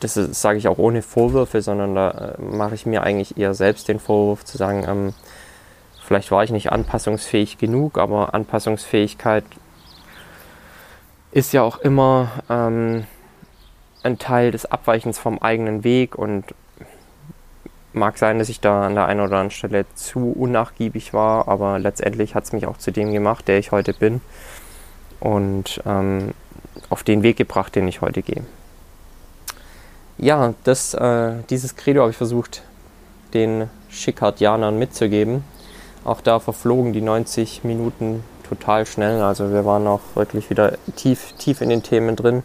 das 0.00 0.14
sage 0.14 0.58
ich 0.58 0.68
auch 0.68 0.78
ohne 0.78 1.02
Vorwürfe, 1.02 1.62
sondern 1.62 1.94
da 1.94 2.36
äh, 2.38 2.42
mache 2.42 2.74
ich 2.74 2.86
mir 2.86 3.02
eigentlich 3.02 3.38
eher 3.38 3.54
selbst 3.54 3.88
den 3.88 3.98
Vorwurf 3.98 4.44
zu 4.44 4.58
sagen, 4.58 4.84
ähm, 4.86 5.14
vielleicht 6.04 6.30
war 6.30 6.44
ich 6.44 6.50
nicht 6.50 6.70
anpassungsfähig 6.70 7.58
genug, 7.58 7.98
aber 7.98 8.34
Anpassungsfähigkeit 8.34 9.44
ist 11.32 11.52
ja 11.52 11.62
auch 11.62 11.78
immer 11.78 12.30
ähm, 12.48 13.04
ein 14.02 14.18
Teil 14.18 14.50
des 14.50 14.66
Abweichens 14.66 15.18
vom 15.18 15.38
eigenen 15.38 15.82
Weg 15.82 16.16
und 16.16 16.44
mag 17.92 18.18
sein, 18.18 18.38
dass 18.38 18.50
ich 18.50 18.60
da 18.60 18.86
an 18.86 18.94
der 18.94 19.06
einen 19.06 19.20
oder 19.20 19.38
anderen 19.38 19.50
Stelle 19.50 19.86
zu 19.94 20.30
unnachgiebig 20.32 21.14
war, 21.14 21.48
aber 21.48 21.78
letztendlich 21.78 22.34
hat 22.34 22.44
es 22.44 22.52
mich 22.52 22.66
auch 22.66 22.76
zu 22.76 22.92
dem 22.92 23.12
gemacht, 23.12 23.48
der 23.48 23.58
ich 23.58 23.72
heute 23.72 23.94
bin 23.94 24.20
und 25.18 25.82
ähm, 25.86 26.32
auf 26.90 27.02
den 27.02 27.22
Weg 27.22 27.38
gebracht, 27.38 27.74
den 27.74 27.88
ich 27.88 28.02
heute 28.02 28.22
gehe 28.22 28.42
ja, 30.18 30.54
das, 30.64 30.94
äh, 30.94 31.32
dieses 31.50 31.76
Credo 31.76 32.00
habe 32.00 32.10
ich 32.10 32.16
versucht, 32.16 32.62
den 33.34 33.68
Schikardianern 33.90 34.78
mitzugeben. 34.78 35.44
Auch 36.04 36.20
da 36.20 36.38
verflogen 36.38 36.92
die 36.92 37.00
90 37.00 37.64
Minuten 37.64 38.22
total 38.48 38.86
schnell. 38.86 39.20
Also 39.22 39.52
wir 39.52 39.64
waren 39.64 39.86
auch 39.86 40.00
wirklich 40.14 40.50
wieder 40.50 40.78
tief, 40.94 41.34
tief 41.38 41.60
in 41.60 41.68
den 41.68 41.82
Themen 41.82 42.16
drin. 42.16 42.42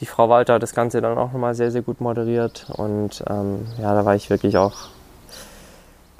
Die 0.00 0.06
Frau 0.06 0.28
Walter 0.28 0.54
hat 0.54 0.62
das 0.62 0.74
Ganze 0.74 1.00
dann 1.00 1.16
auch 1.16 1.32
nochmal 1.32 1.54
sehr, 1.54 1.70
sehr 1.70 1.82
gut 1.82 2.00
moderiert. 2.00 2.66
Und 2.76 3.22
ähm, 3.28 3.66
ja, 3.80 3.94
da 3.94 4.04
war 4.04 4.16
ich 4.16 4.30
wirklich 4.30 4.56
auch, 4.56 4.88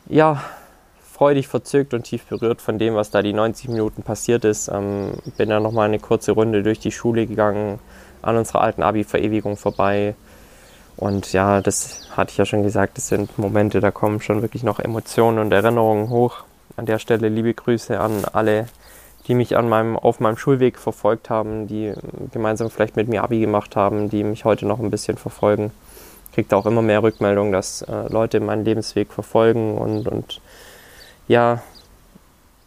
ja, 0.06 0.42
freudig 1.12 1.48
verzückt 1.48 1.94
und 1.94 2.02
tief 2.02 2.24
berührt 2.26 2.60
von 2.60 2.78
dem, 2.78 2.94
was 2.94 3.10
da 3.10 3.22
die 3.22 3.32
90 3.32 3.68
Minuten 3.70 4.02
passiert 4.02 4.44
ist. 4.44 4.68
Ähm, 4.68 5.14
bin 5.36 5.48
dann 5.48 5.62
nochmal 5.62 5.88
eine 5.88 5.98
kurze 5.98 6.32
Runde 6.32 6.62
durch 6.62 6.78
die 6.78 6.92
Schule 6.92 7.26
gegangen, 7.26 7.78
an 8.22 8.36
unserer 8.36 8.60
alten 8.60 8.82
Abi-Verewigung 8.82 9.56
vorbei 9.56 10.14
und 10.96 11.32
ja, 11.32 11.60
das 11.60 12.08
hatte 12.16 12.30
ich 12.30 12.38
ja 12.38 12.44
schon 12.44 12.62
gesagt, 12.62 12.96
das 12.96 13.08
sind 13.08 13.38
Momente, 13.38 13.80
da 13.80 13.90
kommen 13.90 14.20
schon 14.20 14.42
wirklich 14.42 14.62
noch 14.62 14.78
Emotionen 14.78 15.38
und 15.38 15.52
Erinnerungen 15.52 16.08
hoch. 16.08 16.44
An 16.76 16.86
der 16.86 16.98
Stelle 16.98 17.28
liebe 17.28 17.54
Grüße 17.54 17.98
an 17.98 18.24
alle, 18.32 18.66
die 19.26 19.34
mich 19.34 19.56
an 19.56 19.68
meinem, 19.68 19.96
auf 19.96 20.20
meinem 20.20 20.36
Schulweg 20.36 20.78
verfolgt 20.78 21.30
haben, 21.30 21.66
die 21.66 21.92
gemeinsam 22.32 22.70
vielleicht 22.70 22.96
mit 22.96 23.08
mir 23.08 23.22
Abi 23.22 23.40
gemacht 23.40 23.76
haben, 23.76 24.10
die 24.10 24.22
mich 24.22 24.44
heute 24.44 24.66
noch 24.66 24.80
ein 24.80 24.90
bisschen 24.90 25.16
verfolgen. 25.16 25.72
Kriegt 26.32 26.52
auch 26.52 26.66
immer 26.66 26.82
mehr 26.82 27.02
Rückmeldungen, 27.02 27.52
dass 27.52 27.82
äh, 27.82 28.08
Leute 28.08 28.40
meinen 28.40 28.64
Lebensweg 28.64 29.12
verfolgen 29.12 29.78
und, 29.78 30.08
und 30.08 30.40
ja, 31.28 31.62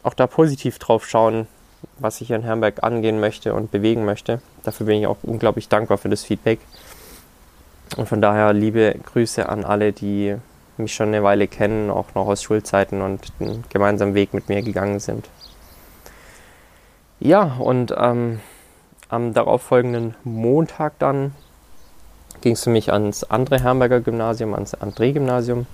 auch 0.04 0.14
da 0.14 0.26
positiv 0.26 0.80
drauf 0.80 1.06
schauen, 1.06 1.48
was 2.00 2.22
ich 2.22 2.32
in 2.32 2.44
Herrenberg 2.44 2.84
angehen 2.84 3.20
möchte 3.20 3.54
und 3.54 3.72
bewegen 3.72 4.06
möchte. 4.06 4.42
Dafür 4.64 4.86
bin 4.86 5.00
ich 5.00 5.08
auch 5.08 5.18
unglaublich 5.24 5.70
dankbar 5.70 5.98
für 5.98 6.10
das 6.10 6.24
Feedback. 6.24 6.60
Und 7.96 8.08
von 8.08 8.22
daher 8.22 8.54
liebe 8.54 8.96
Grüße 9.06 9.48
an 9.48 9.64
alle, 9.64 9.94
die 9.94 10.36
mich 10.78 10.94
schon 10.94 11.08
eine 11.08 11.24
Weile 11.24 11.48
kennen, 11.48 11.90
auch 11.90 12.14
noch 12.14 12.28
aus 12.28 12.44
Schulzeiten 12.44 13.02
und 13.02 13.22
den 13.40 13.64
gemeinsamen 13.70 14.14
Weg 14.14 14.34
mit 14.34 14.50
mir 14.50 14.62
gegangen 14.62 15.00
sind. 15.00 15.30
Ja, 17.20 17.56
und 17.60 17.96
ähm, 17.98 18.40
am 19.10 19.34
darauffolgenden 19.34 20.16
Montag 20.24 21.00
dann 21.00 21.34
ging 22.42 22.54
es 22.54 22.64
für 22.64 22.70
mich 22.70 22.92
ans 22.92 23.24
andere 23.24 23.60
Herrenberger 23.60 24.02
Gymnasium, 24.02 24.54
ans 24.54 24.76
André-Gymnasium, 24.76 25.66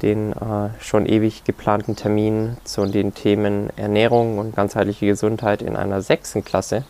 den 0.00 0.32
äh, 0.32 0.70
schon 0.80 1.06
ewig 1.06 1.44
geplanten 1.44 1.94
Termin 1.94 2.56
zu 2.64 2.84
den 2.86 3.14
Themen 3.14 3.70
Ernährung 3.76 4.38
und 4.38 4.56
ganzheitliche 4.56 5.06
Gesundheit 5.06 5.62
in 5.62 5.76
einer 5.76 6.02
sechsten 6.02 6.44
Klasse, 6.44 6.84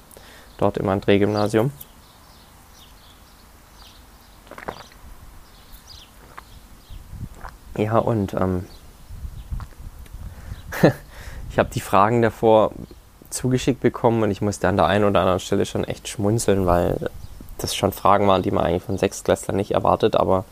dort 0.56 0.78
im 0.78 0.88
André-Gymnasium. 0.88 1.72
Ja, 7.76 7.98
und 7.98 8.34
ähm, 8.34 8.66
ich 11.50 11.58
habe 11.58 11.70
die 11.72 11.80
Fragen 11.80 12.22
davor 12.22 12.72
zugeschickt 13.30 13.80
bekommen 13.80 14.22
und 14.22 14.30
ich 14.30 14.42
musste 14.42 14.68
an 14.68 14.76
der 14.76 14.86
einen 14.86 15.04
oder 15.04 15.20
anderen 15.20 15.40
Stelle 15.40 15.64
schon 15.64 15.84
echt 15.84 16.08
schmunzeln, 16.08 16.66
weil 16.66 17.10
das 17.58 17.74
schon 17.74 17.92
Fragen 17.92 18.28
waren, 18.28 18.42
die 18.42 18.50
man 18.50 18.64
eigentlich 18.64 18.82
von 18.82 18.98
Sechstklässlern 18.98 19.56
nicht 19.56 19.72
erwartet, 19.72 20.16
aber 20.16 20.44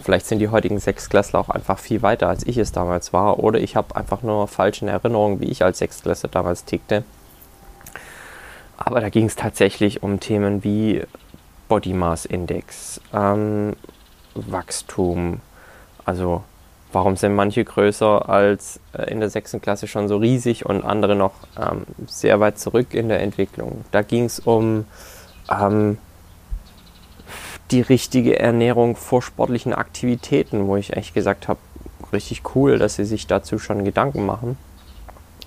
vielleicht 0.00 0.26
sind 0.26 0.38
die 0.38 0.48
heutigen 0.48 0.78
Sechstklässler 0.78 1.40
auch 1.40 1.48
einfach 1.48 1.78
viel 1.78 2.02
weiter, 2.02 2.28
als 2.28 2.46
ich 2.46 2.56
es 2.56 2.72
damals 2.72 3.12
war, 3.12 3.40
oder 3.40 3.58
ich 3.58 3.76
habe 3.76 3.96
einfach 3.96 4.22
nur 4.22 4.46
falsche 4.46 4.86
Erinnerungen, 4.86 5.40
wie 5.40 5.46
ich 5.46 5.64
als 5.64 5.78
Sechstklässler 5.78 6.30
damals 6.30 6.64
tickte. 6.64 7.04
Aber 8.76 9.00
da 9.00 9.08
ging 9.08 9.26
es 9.26 9.36
tatsächlich 9.36 10.02
um 10.02 10.20
Themen 10.20 10.64
wie 10.64 11.02
Body 11.68 11.92
Mass 11.92 12.24
Index, 12.24 13.00
ähm, 13.12 13.74
Wachstum, 14.34 15.40
also 16.04 16.42
warum 16.92 17.16
sind 17.16 17.34
manche 17.34 17.64
größer 17.64 18.28
als 18.28 18.80
äh, 18.92 19.10
in 19.10 19.20
der 19.20 19.30
sechsten 19.30 19.60
Klasse 19.60 19.86
schon 19.86 20.08
so 20.08 20.16
riesig 20.16 20.66
und 20.66 20.84
andere 20.84 21.14
noch 21.14 21.34
ähm, 21.58 21.84
sehr 22.06 22.40
weit 22.40 22.58
zurück 22.58 22.94
in 22.94 23.08
der 23.08 23.20
Entwicklung. 23.20 23.84
Da 23.90 24.02
ging 24.02 24.24
es 24.24 24.40
um 24.40 24.86
ähm, 25.50 25.98
die 27.70 27.80
richtige 27.80 28.38
Ernährung 28.38 28.96
vor 28.96 29.22
sportlichen 29.22 29.72
Aktivitäten, 29.72 30.66
wo 30.66 30.76
ich 30.76 30.96
echt 30.96 31.14
gesagt 31.14 31.48
habe, 31.48 31.60
richtig 32.12 32.42
cool, 32.54 32.78
dass 32.78 32.96
sie 32.96 33.04
sich 33.04 33.26
dazu 33.26 33.58
schon 33.58 33.84
Gedanken 33.84 34.26
machen, 34.26 34.56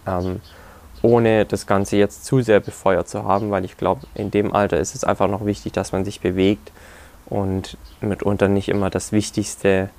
ähm, 0.08 0.40
ohne 1.02 1.46
das 1.46 1.68
Ganze 1.68 1.98
jetzt 1.98 2.24
zu 2.24 2.42
sehr 2.42 2.62
befeuert 2.62 3.10
zu 3.10 3.26
haben, 3.26 3.52
weil 3.52 3.66
ich 3.66 3.76
glaube, 3.76 4.08
in 4.16 4.32
dem 4.32 4.54
Alter 4.54 4.80
ist 4.80 4.96
es 4.96 5.04
einfach 5.04 5.28
noch 5.28 5.46
wichtig, 5.46 5.74
dass 5.74 5.92
man 5.92 6.06
sich 6.06 6.22
bewegt 6.22 6.72
und 7.26 7.78
mitunter 8.00 8.48
nicht 8.48 8.70
immer 8.70 8.90
das 8.90 9.12
Wichtigste 9.12 9.90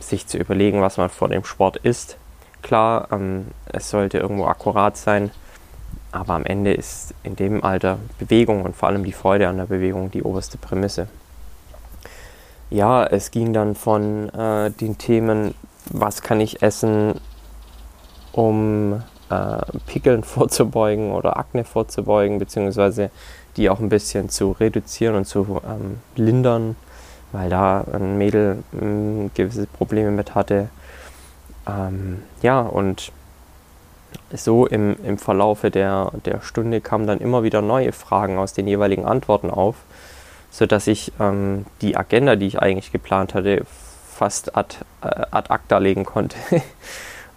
sich 0.00 0.26
zu 0.26 0.38
überlegen, 0.38 0.80
was 0.80 0.96
man 0.96 1.08
vor 1.08 1.28
dem 1.28 1.44
Sport 1.44 1.76
isst. 1.78 2.16
Klar, 2.62 3.08
ähm, 3.12 3.48
es 3.66 3.90
sollte 3.90 4.18
irgendwo 4.18 4.46
akkurat 4.46 4.96
sein, 4.96 5.30
aber 6.12 6.34
am 6.34 6.44
Ende 6.44 6.72
ist 6.72 7.14
in 7.22 7.36
dem 7.36 7.62
Alter 7.62 7.98
Bewegung 8.18 8.62
und 8.62 8.74
vor 8.74 8.88
allem 8.88 9.04
die 9.04 9.12
Freude 9.12 9.48
an 9.48 9.58
der 9.58 9.66
Bewegung 9.66 10.10
die 10.10 10.22
oberste 10.22 10.58
Prämisse. 10.58 11.08
Ja, 12.70 13.04
es 13.04 13.30
ging 13.30 13.52
dann 13.52 13.74
von 13.74 14.28
äh, 14.30 14.70
den 14.70 14.98
Themen, 14.98 15.54
was 15.90 16.20
kann 16.20 16.40
ich 16.40 16.62
essen, 16.62 17.14
um 18.32 19.02
äh, 19.30 19.58
Pickeln 19.86 20.22
vorzubeugen 20.24 21.12
oder 21.12 21.38
Akne 21.38 21.64
vorzubeugen, 21.64 22.38
beziehungsweise 22.38 23.10
die 23.56 23.70
auch 23.70 23.80
ein 23.80 23.88
bisschen 23.88 24.28
zu 24.28 24.52
reduzieren 24.52 25.16
und 25.16 25.24
zu 25.24 25.60
ähm, 25.66 25.98
lindern, 26.16 26.76
weil 27.32 27.50
da 27.50 27.84
ein 27.92 28.18
Mädel 28.18 28.62
ähm, 28.80 29.30
gewisse 29.34 29.66
Probleme 29.66 30.10
mit 30.10 30.34
hatte. 30.34 30.68
Ähm, 31.66 32.22
ja, 32.42 32.60
und 32.60 33.12
so 34.32 34.66
im, 34.66 34.96
im 35.04 35.18
Verlaufe 35.18 35.70
der, 35.70 36.12
der 36.24 36.40
Stunde 36.40 36.80
kamen 36.80 37.06
dann 37.06 37.18
immer 37.18 37.42
wieder 37.42 37.62
neue 37.62 37.92
Fragen 37.92 38.38
aus 38.38 38.52
den 38.52 38.66
jeweiligen 38.66 39.04
Antworten 39.04 39.50
auf, 39.50 39.76
sodass 40.50 40.86
ich 40.86 41.12
ähm, 41.20 41.66
die 41.80 41.96
Agenda, 41.96 42.36
die 42.36 42.46
ich 42.46 42.60
eigentlich 42.60 42.92
geplant 42.92 43.34
hatte, 43.34 43.64
fast 44.08 44.56
ad, 44.56 44.76
äh, 45.02 45.26
ad 45.30 45.50
acta 45.50 45.78
legen 45.78 46.04
konnte. 46.04 46.36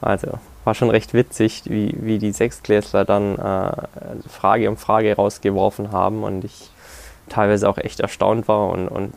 also 0.01 0.39
war 0.63 0.75
schon 0.75 0.89
recht 0.89 1.13
witzig, 1.13 1.63
wie, 1.65 1.95
wie 1.99 2.19
die 2.19 2.31
Sechstklässler 2.31 3.03
dann 3.05 3.37
äh, 3.37 3.71
Frage 4.29 4.69
um 4.69 4.77
Frage 4.77 5.15
rausgeworfen 5.15 5.91
haben 5.91 6.23
und 6.23 6.43
ich 6.43 6.69
teilweise 7.31 7.69
auch 7.69 7.77
echt 7.77 8.01
erstaunt 8.01 8.47
war 8.47 8.69
und, 8.69 8.87
und 8.87 9.13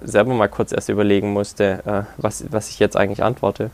selber 0.00 0.32
mal 0.34 0.48
kurz 0.48 0.72
erst 0.72 0.88
überlegen 0.88 1.32
musste, 1.32 1.82
äh, 1.84 2.02
was, 2.16 2.44
was 2.50 2.70
ich 2.70 2.78
jetzt 2.78 2.96
eigentlich 2.96 3.22
antworte. 3.22 3.70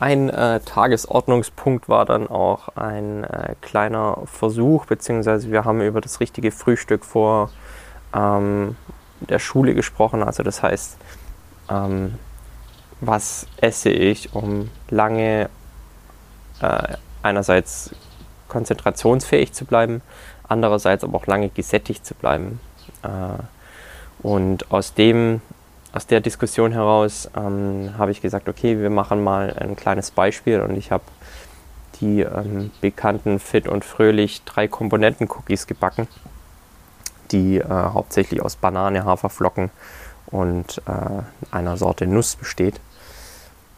Ein 0.00 0.30
äh, 0.30 0.60
Tagesordnungspunkt 0.60 1.88
war 1.88 2.06
dann 2.06 2.26
auch 2.26 2.70
ein 2.74 3.24
äh, 3.24 3.54
kleiner 3.60 4.18
Versuch, 4.24 4.86
beziehungsweise 4.86 5.52
wir 5.52 5.64
haben 5.64 5.80
über 5.80 6.00
das 6.00 6.18
richtige 6.20 6.50
Frühstück 6.50 7.04
vor 7.04 7.50
ähm, 8.14 8.76
der 9.20 9.38
Schule 9.38 9.74
gesprochen. 9.74 10.22
Also 10.22 10.42
das 10.42 10.62
heißt, 10.62 10.96
ähm, 11.70 12.18
was 13.00 13.46
esse 13.58 13.90
ich, 13.90 14.34
um 14.34 14.70
lange 14.88 15.50
äh, 16.60 16.96
einerseits 17.22 17.94
konzentrationsfähig 18.48 19.52
zu 19.52 19.64
bleiben, 19.66 20.02
andererseits 20.52 21.02
aber 21.02 21.16
auch 21.16 21.26
lange 21.26 21.48
gesättigt 21.48 22.06
zu 22.06 22.14
bleiben. 22.14 22.60
Äh, 23.02 23.08
und 24.22 24.70
aus 24.70 24.94
dem 24.94 25.40
aus 25.92 26.06
der 26.06 26.20
Diskussion 26.20 26.72
heraus 26.72 27.28
ähm, 27.36 27.92
habe 27.98 28.12
ich 28.12 28.22
gesagt, 28.22 28.48
okay, 28.48 28.78
wir 28.80 28.88
machen 28.88 29.22
mal 29.22 29.54
ein 29.58 29.76
kleines 29.76 30.10
Beispiel 30.10 30.60
und 30.60 30.76
ich 30.76 30.90
habe 30.90 31.04
die 32.00 32.22
ähm, 32.22 32.70
bekannten 32.80 33.38
Fit 33.38 33.68
und 33.68 33.84
Fröhlich 33.84 34.42
drei 34.44 34.68
Komponenten 34.68 35.28
Cookies 35.28 35.66
gebacken, 35.66 36.08
die 37.30 37.58
äh, 37.58 37.66
hauptsächlich 37.68 38.40
aus 38.40 38.56
Banane, 38.56 39.04
Haferflocken 39.04 39.70
und 40.26 40.80
äh, 40.86 41.54
einer 41.54 41.76
Sorte 41.76 42.06
Nuss 42.06 42.36
besteht. 42.36 42.80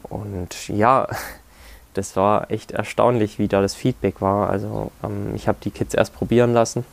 Und 0.03 0.69
ja, 0.69 1.07
das 1.97 2.15
war 2.15 2.51
echt 2.51 2.71
erstaunlich, 2.71 3.39
wie 3.39 3.47
da 3.47 3.61
das 3.61 3.75
Feedback 3.75 4.21
war. 4.21 4.49
Also 4.49 4.91
ähm, 5.03 5.33
ich 5.35 5.47
habe 5.47 5.57
die 5.63 5.71
Kids 5.71 5.93
erst 5.93 6.13
probieren 6.13 6.53
lassen 6.53 6.85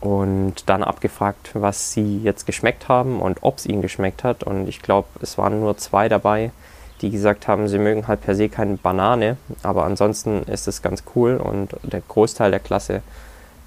und 0.00 0.68
dann 0.68 0.82
abgefragt, 0.82 1.50
was 1.54 1.92
sie 1.92 2.18
jetzt 2.18 2.46
geschmeckt 2.46 2.88
haben 2.88 3.20
und 3.20 3.38
ob 3.42 3.58
es 3.58 3.66
ihnen 3.66 3.82
geschmeckt 3.82 4.24
hat. 4.24 4.44
Und 4.44 4.68
ich 4.68 4.80
glaube, 4.80 5.08
es 5.20 5.36
waren 5.36 5.60
nur 5.60 5.76
zwei 5.76 6.08
dabei, 6.08 6.52
die 7.00 7.10
gesagt 7.10 7.48
haben, 7.48 7.68
sie 7.68 7.78
mögen 7.78 8.08
halt 8.08 8.22
per 8.22 8.34
se 8.34 8.48
keine 8.48 8.76
Banane, 8.76 9.36
aber 9.62 9.84
ansonsten 9.84 10.42
ist 10.44 10.68
es 10.68 10.82
ganz 10.82 11.04
cool 11.14 11.36
und 11.36 11.74
der 11.82 12.02
Großteil 12.02 12.50
der 12.50 12.60
Klasse 12.60 13.02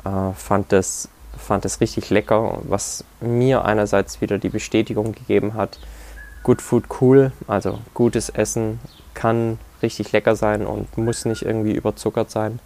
äh, 0.05 0.33
fand 0.35 0.71
das 0.71 1.09
fand 1.37 1.65
es 1.65 1.81
richtig 1.81 2.09
lecker, 2.09 2.59
was 2.63 3.03
mir 3.19 3.65
einerseits 3.65 4.21
wieder 4.21 4.37
die 4.37 4.49
Bestätigung 4.49 5.13
gegeben 5.13 5.55
hat, 5.55 5.79
Good 6.43 6.61
Food 6.61 6.85
cool, 7.01 7.31
also 7.47 7.79
gutes 7.93 8.29
Essen 8.29 8.79
kann 9.13 9.57
richtig 9.83 10.11
lecker 10.11 10.35
sein 10.35 10.65
und 10.65 10.97
muss 10.97 11.25
nicht 11.25 11.43
irgendwie 11.43 11.73
überzuckert 11.73 12.31
sein 12.31 12.59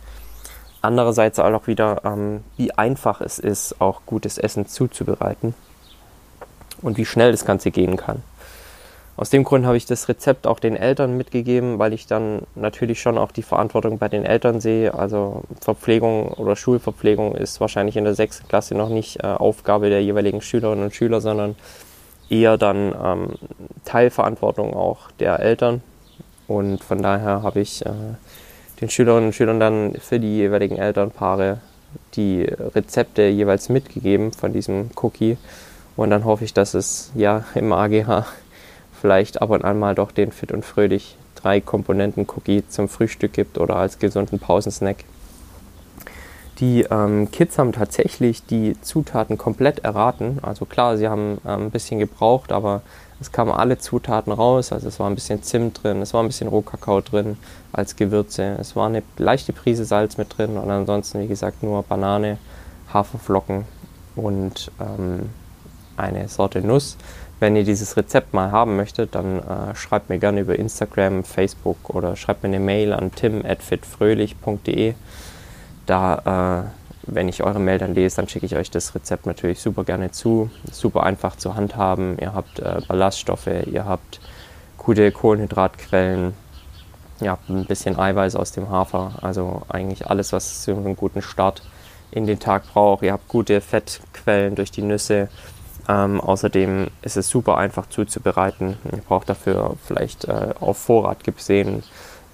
andererseits 0.81 1.39
auch 1.39 1.67
wieder, 1.67 2.01
ähm, 2.05 2.43
wie 2.55 2.71
einfach 2.71 3.21
es 3.21 3.39
ist, 3.39 3.81
auch 3.81 4.01
gutes 4.05 4.37
Essen 4.37 4.67
zuzubereiten 4.67 5.53
und 6.81 6.97
wie 6.97 7.05
schnell 7.05 7.31
das 7.31 7.45
Ganze 7.45 7.71
gehen 7.71 7.97
kann. 7.97 8.23
Aus 9.17 9.31
dem 9.31 9.43
Grund 9.43 9.65
habe 9.65 9.77
ich 9.77 9.87
das 9.87 10.07
Rezept 10.09 10.45
auch 10.45 10.59
den 10.59 10.75
Eltern 10.75 11.17
mitgegeben, 11.17 11.79
weil 11.79 11.91
ich 11.91 12.05
dann 12.05 12.43
natürlich 12.53 13.01
schon 13.01 13.17
auch 13.17 13.31
die 13.31 13.41
Verantwortung 13.41 13.97
bei 13.97 14.09
den 14.09 14.23
Eltern 14.23 14.61
sehe. 14.61 14.93
Also 14.93 15.43
Verpflegung 15.59 16.27
oder 16.33 16.55
Schulverpflegung 16.55 17.33
ist 17.33 17.59
wahrscheinlich 17.59 17.97
in 17.97 18.03
der 18.03 18.13
sechsten 18.13 18.47
Klasse 18.47 18.75
noch 18.75 18.89
nicht 18.89 19.23
äh, 19.23 19.27
Aufgabe 19.27 19.89
der 19.89 20.03
jeweiligen 20.03 20.41
Schülerinnen 20.41 20.85
und 20.85 20.93
Schüler, 20.93 21.19
sondern 21.19 21.55
eher 22.29 22.59
dann 22.59 22.93
ähm, 23.03 23.29
Teilverantwortung 23.85 24.75
auch 24.75 25.09
der 25.19 25.39
Eltern. 25.39 25.81
Und 26.47 26.83
von 26.83 27.01
daher 27.01 27.43
habe 27.43 27.59
ich 27.59 27.85
äh, 27.85 27.91
den 28.81 28.89
Schülerinnen 28.89 29.27
und 29.27 29.33
Schülern 29.33 29.59
dann 29.59 29.93
für 29.95 30.19
die 30.19 30.37
jeweiligen 30.37 30.77
Elternpaare 30.77 31.59
die 32.15 32.43
Rezepte 32.43 33.23
jeweils 33.23 33.69
mitgegeben 33.69 34.31
von 34.31 34.53
diesem 34.53 34.91
Cookie. 35.01 35.37
Und 35.95 36.11
dann 36.11 36.25
hoffe 36.25 36.45
ich, 36.45 36.53
dass 36.53 36.73
es 36.73 37.11
ja 37.15 37.45
im 37.55 37.71
AGH 37.71 38.25
vielleicht 38.99 39.41
ab 39.41 39.49
und 39.49 39.63
an 39.63 39.79
mal 39.79 39.95
doch 39.95 40.11
den 40.11 40.31
Fit 40.31 40.51
und 40.51 40.63
Fröhlich 40.63 41.17
drei 41.35 41.61
Komponenten 41.61 42.25
Cookie 42.35 42.63
zum 42.67 42.89
Frühstück 42.89 43.33
gibt 43.33 43.57
oder 43.57 43.75
als 43.75 43.99
gesunden 43.99 44.39
Pausensnack. 44.39 44.97
Die 46.59 46.87
ähm, 46.89 47.29
Kids 47.31 47.59
haben 47.59 47.71
tatsächlich 47.71 48.43
die 48.45 48.79
Zutaten 48.81 49.37
komplett 49.37 49.79
erraten. 49.79 50.39
Also 50.41 50.65
klar, 50.65 50.97
sie 50.97 51.07
haben 51.07 51.39
ähm, 51.45 51.65
ein 51.65 51.71
bisschen 51.71 51.99
gebraucht, 51.99 52.51
aber 52.51 52.81
es 53.19 53.31
kamen 53.31 53.51
alle 53.51 53.77
Zutaten 53.77 54.31
raus. 54.31 54.71
Also 54.71 54.87
es 54.87 54.99
war 54.99 55.09
ein 55.09 55.15
bisschen 55.15 55.43
Zimt 55.43 55.83
drin, 55.83 56.01
es 56.01 56.13
war 56.13 56.23
ein 56.23 56.27
bisschen 56.27 56.47
Rohkakao 56.47 57.01
drin 57.01 57.37
als 57.73 57.95
Gewürze. 57.95 58.57
Es 58.59 58.75
war 58.75 58.87
eine 58.87 59.03
leichte 59.17 59.53
Prise 59.53 59.85
Salz 59.85 60.17
mit 60.17 60.37
drin 60.37 60.57
und 60.57 60.69
ansonsten, 60.69 61.21
wie 61.21 61.27
gesagt, 61.27 61.63
nur 61.63 61.83
Banane, 61.83 62.37
Haferflocken 62.93 63.65
und 64.15 64.71
ähm, 64.79 65.29
eine 65.95 66.27
Sorte 66.27 66.61
Nuss. 66.61 66.97
Wenn 67.39 67.55
ihr 67.55 67.63
dieses 67.63 67.97
Rezept 67.97 68.33
mal 68.33 68.51
haben 68.51 68.75
möchtet, 68.77 69.13
dann 69.13 69.39
äh, 69.39 69.75
schreibt 69.75 70.09
mir 70.09 70.17
gerne 70.17 70.41
über 70.41 70.57
Instagram, 70.57 71.23
Facebook 71.23 71.89
oder 71.89 72.15
schreibt 72.15 72.41
mir 72.43 72.49
eine 72.49 72.59
Mail 72.59 72.93
an 72.93 73.11
tim.fitfröhlich.de. 73.11 74.95
Da, 75.85 76.63
äh, 76.65 76.76
wenn 77.07 77.29
ich 77.29 77.43
eure 77.43 77.59
Mail 77.59 77.79
dann 77.79 77.95
lese, 77.95 78.17
dann 78.17 78.27
schicke 78.27 78.45
ich 78.45 78.55
euch 78.55 78.69
das 78.69 78.93
Rezept 78.93 79.25
natürlich 79.25 79.61
super 79.61 79.83
gerne 79.83 80.11
zu. 80.11 80.49
Super 80.71 81.03
einfach 81.03 81.35
zu 81.35 81.55
handhaben. 81.55 82.17
Ihr 82.19 82.33
habt 82.33 82.59
äh, 82.59 82.81
Ballaststoffe, 82.87 83.47
ihr 83.65 83.85
habt 83.85 84.19
gute 84.77 85.11
Kohlenhydratquellen, 85.11 86.33
ihr 87.21 87.31
habt 87.31 87.49
ein 87.49 87.65
bisschen 87.65 87.97
Eiweiß 87.97 88.35
aus 88.35 88.51
dem 88.51 88.69
Hafer. 88.69 89.13
Also 89.21 89.63
eigentlich 89.69 90.07
alles, 90.07 90.33
was 90.33 90.65
für 90.65 90.75
einen 90.75 90.95
guten 90.95 91.21
Start 91.21 91.63
in 92.11 92.27
den 92.27 92.39
Tag 92.39 92.63
braucht. 92.73 93.03
Ihr 93.03 93.13
habt 93.13 93.27
gute 93.27 93.61
Fettquellen 93.61 94.55
durch 94.55 94.71
die 94.71 94.81
Nüsse. 94.81 95.29
Ähm, 95.89 96.19
außerdem 96.19 96.87
ist 97.01 97.17
es 97.17 97.29
super 97.29 97.57
einfach 97.57 97.87
zuzubereiten. 97.87 98.77
Ihr 98.91 99.01
braucht 99.07 99.29
dafür 99.29 99.75
vielleicht 99.85 100.25
äh, 100.25 100.53
auf 100.59 100.77
Vorrat 100.77 101.23
gesehen 101.23 101.83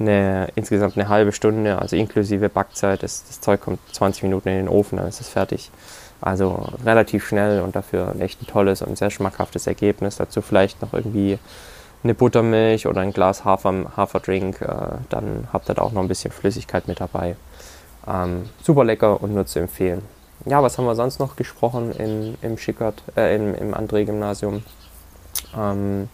eine, 0.03 0.49
insgesamt 0.55 0.97
eine 0.97 1.09
halbe 1.09 1.31
Stunde, 1.31 1.79
also 1.79 1.95
inklusive 1.95 2.49
Backzeit. 2.49 3.03
Das, 3.03 3.25
das 3.25 3.41
Zeug 3.41 3.61
kommt 3.61 3.79
20 3.91 4.23
Minuten 4.23 4.49
in 4.49 4.55
den 4.55 4.69
Ofen, 4.69 4.97
dann 4.97 5.07
ist 5.07 5.21
es 5.21 5.29
fertig. 5.29 5.71
Also 6.21 6.69
relativ 6.85 7.27
schnell 7.27 7.61
und 7.61 7.75
dafür 7.75 8.15
echt 8.19 8.41
ein 8.41 8.47
tolles 8.47 8.81
und 8.81 8.97
sehr 8.97 9.09
schmackhaftes 9.09 9.67
Ergebnis. 9.67 10.17
Dazu 10.17 10.41
vielleicht 10.41 10.81
noch 10.81 10.93
irgendwie 10.93 11.37
eine 12.03 12.13
Buttermilch 12.13 12.87
oder 12.87 13.01
ein 13.01 13.13
Glas 13.13 13.43
Hafer, 13.43 13.91
Haferdrink. 13.97 14.61
Äh, 14.61 14.67
dann 15.09 15.47
habt 15.51 15.69
ihr 15.69 15.75
da 15.75 15.81
auch 15.81 15.91
noch 15.91 16.01
ein 16.01 16.07
bisschen 16.07 16.31
Flüssigkeit 16.31 16.87
mit 16.87 17.01
dabei. 17.01 17.35
Ähm, 18.07 18.49
super 18.61 18.83
lecker 18.83 19.21
und 19.21 19.33
nur 19.33 19.45
zu 19.45 19.59
empfehlen. 19.59 20.01
Ja, 20.45 20.61
was 20.61 20.77
haben 20.77 20.85
wir 20.85 20.95
sonst 20.95 21.19
noch 21.19 21.35
gesprochen 21.35 21.93
in, 21.93 22.37
im 22.41 22.57
Schickert, 22.57 23.01
äh, 23.15 23.35
im, 23.35 23.55
im 23.55 23.73
André-Gymnasium? 23.73 24.63
Ähm, 25.57 26.09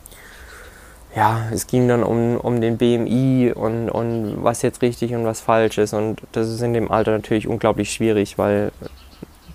ja, 1.15 1.47
es 1.51 1.67
ging 1.67 1.87
dann 1.87 2.03
um, 2.03 2.37
um 2.37 2.61
den 2.61 2.77
BMI 2.77 3.51
und, 3.53 3.89
und 3.89 4.43
was 4.43 4.61
jetzt 4.61 4.81
richtig 4.81 5.13
und 5.15 5.25
was 5.25 5.41
falsch 5.41 5.77
ist. 5.77 5.93
Und 5.93 6.21
das 6.31 6.49
ist 6.49 6.61
in 6.61 6.73
dem 6.73 6.91
Alter 6.91 7.11
natürlich 7.11 7.47
unglaublich 7.47 7.91
schwierig, 7.91 8.37
weil 8.37 8.71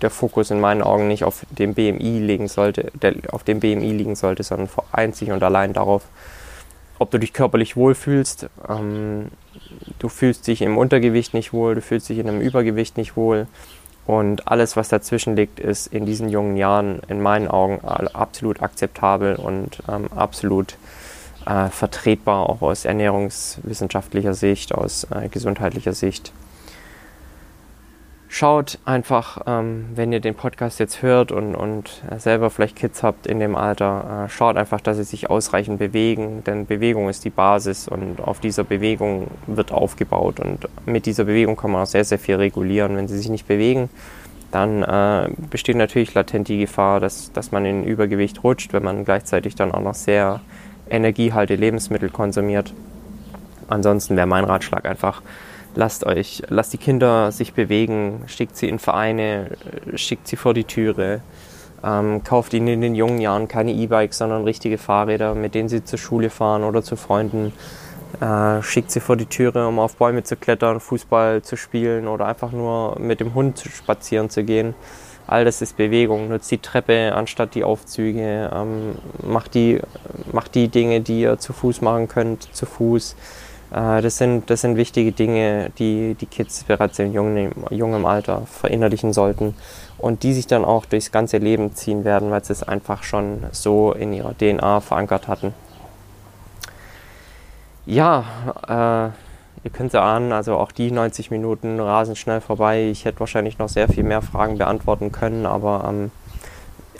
der 0.01 0.09
Fokus 0.09 0.51
in 0.51 0.59
meinen 0.59 0.81
Augen 0.81 1.07
nicht 1.07 1.23
auf 1.23 1.45
dem 1.49 1.73
BMI 1.73 2.19
liegen 2.19 2.47
sollte, 2.49 2.91
der, 3.01 3.15
auf 3.31 3.43
dem 3.43 3.61
BMI 3.61 3.93
liegen 3.93 4.15
sollte, 4.15 4.43
sondern 4.43 4.69
einzig 4.91 5.31
und 5.31 5.41
allein 5.43 5.71
darauf, 5.71 6.03
ob 6.99 7.11
du 7.11 7.19
dich 7.19 7.31
körperlich 7.31 7.77
wohlfühlst. 7.77 8.49
Ähm, 8.67 9.29
du 9.99 10.09
fühlst 10.09 10.47
dich 10.47 10.61
im 10.61 10.77
Untergewicht 10.77 11.33
nicht 11.33 11.53
wohl, 11.53 11.75
du 11.75 11.81
fühlst 11.81 12.09
dich 12.09 12.19
in 12.19 12.27
einem 12.27 12.41
Übergewicht 12.41 12.97
nicht 12.97 13.15
wohl. 13.15 13.47
Und 14.05 14.47
alles, 14.47 14.75
was 14.75 14.89
dazwischen 14.89 15.35
liegt, 15.35 15.59
ist 15.59 15.87
in 15.87 16.05
diesen 16.05 16.29
jungen 16.29 16.57
Jahren 16.57 16.99
in 17.07 17.21
meinen 17.21 17.47
Augen 17.47 17.79
absolut 17.83 18.61
akzeptabel 18.61 19.35
und 19.35 19.81
ähm, 19.89 20.09
absolut 20.15 20.77
äh, 21.45 21.69
vertretbar, 21.69 22.49
auch 22.49 22.61
aus 22.61 22.85
ernährungswissenschaftlicher 22.85 24.33
Sicht, 24.33 24.73
aus 24.73 25.07
äh, 25.11 25.29
gesundheitlicher 25.29 25.93
Sicht. 25.93 26.31
Schaut 28.27 28.79
einfach, 28.83 29.43
ähm, 29.47 29.85
wenn 29.95 30.11
ihr 30.11 30.19
den 30.19 30.35
Podcast 30.35 30.77
jetzt 30.79 31.01
hört 31.01 31.31
und, 31.31 31.55
und 31.55 32.03
selber 32.17 32.49
vielleicht 32.49 32.75
Kids 32.75 33.01
habt 33.01 33.27
in 33.27 33.39
dem 33.39 33.55
Alter, 33.55 34.25
äh, 34.25 34.29
schaut 34.29 34.57
einfach, 34.57 34.81
dass 34.81 34.97
sie 34.97 35.05
sich 35.05 35.29
ausreichend 35.29 35.79
bewegen, 35.79 36.43
denn 36.43 36.65
Bewegung 36.65 37.07
ist 37.07 37.23
die 37.23 37.29
Basis 37.29 37.87
und 37.87 38.19
auf 38.19 38.41
dieser 38.41 38.65
Bewegung 38.65 39.27
wird 39.47 39.71
aufgebaut 39.71 40.41
und 40.41 40.67
mit 40.85 41.05
dieser 41.05 41.23
Bewegung 41.23 41.55
kann 41.55 41.71
man 41.71 41.83
auch 41.83 41.87
sehr, 41.87 42.03
sehr 42.03 42.19
viel 42.19 42.35
regulieren. 42.35 42.97
Wenn 42.97 43.07
sie 43.07 43.17
sich 43.17 43.29
nicht 43.29 43.47
bewegen, 43.47 43.89
dann 44.51 44.83
äh, 44.83 45.29
besteht 45.49 45.77
natürlich 45.77 46.13
latent 46.13 46.49
die 46.49 46.59
Gefahr, 46.59 46.99
dass, 46.99 47.31
dass 47.31 47.53
man 47.53 47.65
in 47.65 47.83
Übergewicht 47.85 48.43
rutscht, 48.43 48.73
wenn 48.73 48.83
man 48.83 49.05
gleichzeitig 49.05 49.55
dann 49.55 49.71
auch 49.71 49.81
noch 49.81 49.95
sehr 49.95 50.41
energiehalte 50.89 51.55
Lebensmittel 51.55 52.09
konsumiert. 52.09 52.73
Ansonsten 53.67 54.15
wäre 54.15 54.27
mein 54.27 54.45
Ratschlag 54.45 54.85
einfach, 54.85 55.21
lasst 55.75 56.05
euch, 56.05 56.43
lasst 56.49 56.73
die 56.73 56.77
Kinder 56.77 57.31
sich 57.31 57.53
bewegen, 57.53 58.23
schickt 58.27 58.57
sie 58.57 58.69
in 58.69 58.79
Vereine, 58.79 59.51
schickt 59.95 60.27
sie 60.27 60.35
vor 60.35 60.53
die 60.53 60.63
Türe, 60.63 61.21
ähm, 61.83 62.23
kauft 62.23 62.53
ihnen 62.53 62.67
in 62.67 62.81
den 62.81 62.95
jungen 62.95 63.19
Jahren 63.19 63.47
keine 63.47 63.71
E-Bikes, 63.73 64.17
sondern 64.17 64.43
richtige 64.43 64.77
Fahrräder, 64.77 65.35
mit 65.35 65.55
denen 65.55 65.69
sie 65.69 65.83
zur 65.83 65.99
Schule 65.99 66.29
fahren 66.29 66.63
oder 66.63 66.83
zu 66.83 66.95
Freunden. 66.95 67.53
Äh, 68.21 68.61
schickt 68.61 68.91
sie 68.91 69.01
vor 69.01 69.17
die 69.17 69.25
Türe, 69.25 69.67
um 69.67 69.79
auf 69.79 69.97
Bäume 69.97 70.23
zu 70.23 70.35
klettern, 70.35 70.79
Fußball 70.79 71.41
zu 71.41 71.57
spielen 71.57 72.07
oder 72.07 72.27
einfach 72.27 72.51
nur 72.51 72.97
mit 72.99 73.19
dem 73.19 73.33
Hund 73.33 73.59
spazieren 73.59 74.29
zu 74.29 74.43
gehen. 74.43 74.73
All 75.27 75.45
das 75.45 75.61
ist 75.61 75.77
Bewegung. 75.77 76.29
Nutzt 76.29 76.51
die 76.51 76.59
Treppe 76.59 77.13
anstatt 77.15 77.55
die 77.55 77.63
Aufzüge. 77.63 78.51
Ähm, 78.53 78.95
macht, 79.23 79.53
die, 79.53 79.79
macht 80.31 80.55
die 80.55 80.67
Dinge, 80.67 81.01
die 81.01 81.21
ihr 81.21 81.39
zu 81.39 81.53
Fuß 81.53 81.81
machen 81.81 82.07
könnt, 82.07 82.43
zu 82.55 82.65
Fuß. 82.65 83.15
Äh, 83.71 84.01
das, 84.01 84.17
sind, 84.17 84.49
das 84.49 84.61
sind 84.61 84.77
wichtige 84.77 85.11
Dinge, 85.11 85.71
die 85.77 86.15
die 86.15 86.27
Kids 86.27 86.63
bereits 86.63 86.99
in 86.99 87.13
jungem, 87.13 87.51
jungem 87.71 88.05
Alter 88.05 88.43
verinnerlichen 88.45 89.13
sollten 89.13 89.55
und 89.97 90.23
die 90.23 90.33
sich 90.33 90.47
dann 90.47 90.63
auch 90.63 90.85
durchs 90.85 91.11
ganze 91.11 91.37
Leben 91.37 91.73
ziehen 91.73 92.03
werden, 92.03 92.29
weil 92.31 92.43
sie 92.43 92.53
es 92.53 92.63
einfach 92.63 93.03
schon 93.03 93.43
so 93.51 93.93
in 93.93 94.13
ihrer 94.13 94.37
DNA 94.37 94.81
verankert 94.81 95.27
hatten. 95.27 95.53
Ja, 97.87 98.25
äh, 98.67 99.24
ihr 99.65 99.71
könnt 99.71 99.93
es 99.93 99.99
ahnen, 99.99 100.31
also 100.31 100.55
auch 100.55 100.71
die 100.71 100.91
90 100.91 101.31
Minuten 101.31 101.79
rasen 101.79 102.15
schnell 102.15 102.39
vorbei. 102.39 102.83
Ich 102.83 103.03
hätte 103.03 103.19
wahrscheinlich 103.19 103.57
noch 103.57 103.67
sehr 103.67 103.89
viel 103.89 104.03
mehr 104.03 104.21
Fragen 104.21 104.59
beantworten 104.59 105.11
können, 105.11 105.47
aber 105.47 105.85
ähm, 105.89 106.11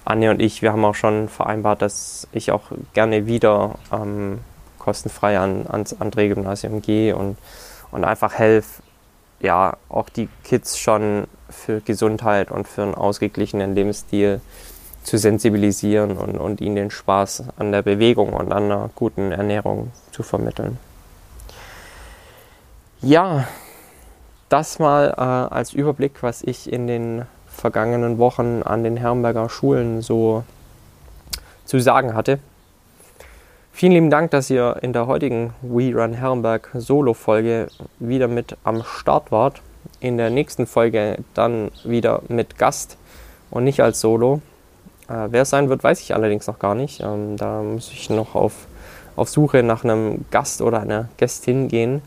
Anja 0.03 0.31
und 0.31 0.41
ich, 0.41 0.63
wir 0.63 0.71
haben 0.71 0.83
auch 0.83 0.95
schon 0.95 1.29
vereinbart, 1.29 1.83
dass 1.83 2.27
ich 2.31 2.51
auch 2.51 2.63
gerne 2.93 3.27
wieder 3.27 3.75
ähm, 3.93 4.39
kostenfrei 4.79 5.37
an, 5.37 5.67
ans 5.69 5.95
André-Gymnasium 5.95 6.81
gehe 6.81 7.15
und, 7.15 7.37
und 7.91 8.03
einfach 8.03 8.33
helfe, 8.33 8.81
ja, 9.39 9.77
auch 9.87 10.09
die 10.09 10.27
Kids 10.43 10.79
schon 10.79 11.25
für 11.49 11.81
Gesundheit 11.81 12.49
und 12.49 12.67
für 12.67 12.81
einen 12.81 12.95
ausgeglichenen 12.95 13.75
Lebensstil 13.75 14.41
zu 15.03 15.19
sensibilisieren 15.19 16.17
und, 16.17 16.37
und 16.37 16.61
ihnen 16.61 16.75
den 16.75 16.91
Spaß 16.91 17.43
an 17.57 17.71
der 17.71 17.83
Bewegung 17.83 18.33
und 18.33 18.51
an 18.51 18.63
einer 18.63 18.89
guten 18.95 19.31
Ernährung 19.31 19.91
zu 20.11 20.23
vermitteln. 20.23 20.79
Ja, 23.05 23.47
das 24.49 24.79
mal 24.79 25.13
äh, 25.15 25.53
als 25.53 25.73
Überblick, 25.73 26.23
was 26.23 26.41
ich 26.41 26.73
in 26.73 26.87
den 26.87 27.27
vergangenen 27.45 28.17
Wochen 28.17 28.63
an 28.65 28.83
den 28.83 28.97
Herrenberger 28.97 29.47
Schulen 29.47 30.01
so 30.01 30.43
zu 31.65 31.79
sagen 31.79 32.15
hatte. 32.15 32.39
Vielen 33.71 33.91
lieben 33.91 34.09
Dank, 34.09 34.31
dass 34.31 34.49
ihr 34.49 34.77
in 34.81 34.91
der 34.91 35.05
heutigen 35.05 35.53
We 35.61 35.93
Run 35.93 36.13
Herrenberg 36.13 36.71
Solo-Folge 36.73 37.67
wieder 37.99 38.27
mit 38.27 38.57
am 38.63 38.83
Start 38.83 39.31
wart. 39.31 39.61
In 39.99 40.17
der 40.17 40.31
nächsten 40.31 40.65
Folge 40.65 41.19
dann 41.35 41.69
wieder 41.83 42.23
mit 42.27 42.57
Gast 42.57 42.97
und 43.51 43.65
nicht 43.65 43.81
als 43.81 44.01
Solo. 44.01 44.41
Äh, 45.09 45.27
wer 45.29 45.43
es 45.43 45.51
sein 45.51 45.69
wird, 45.69 45.83
weiß 45.83 46.01
ich 46.01 46.15
allerdings 46.15 46.47
noch 46.47 46.57
gar 46.57 46.73
nicht. 46.73 47.01
Ähm, 47.01 47.37
da 47.37 47.61
muss 47.61 47.91
ich 47.91 48.09
noch 48.09 48.33
auf, 48.33 48.65
auf 49.15 49.29
Suche 49.29 49.61
nach 49.61 49.83
einem 49.83 50.25
Gast 50.31 50.63
oder 50.63 50.79
einer 50.79 51.09
Gästin 51.17 51.67
gehen. 51.67 52.01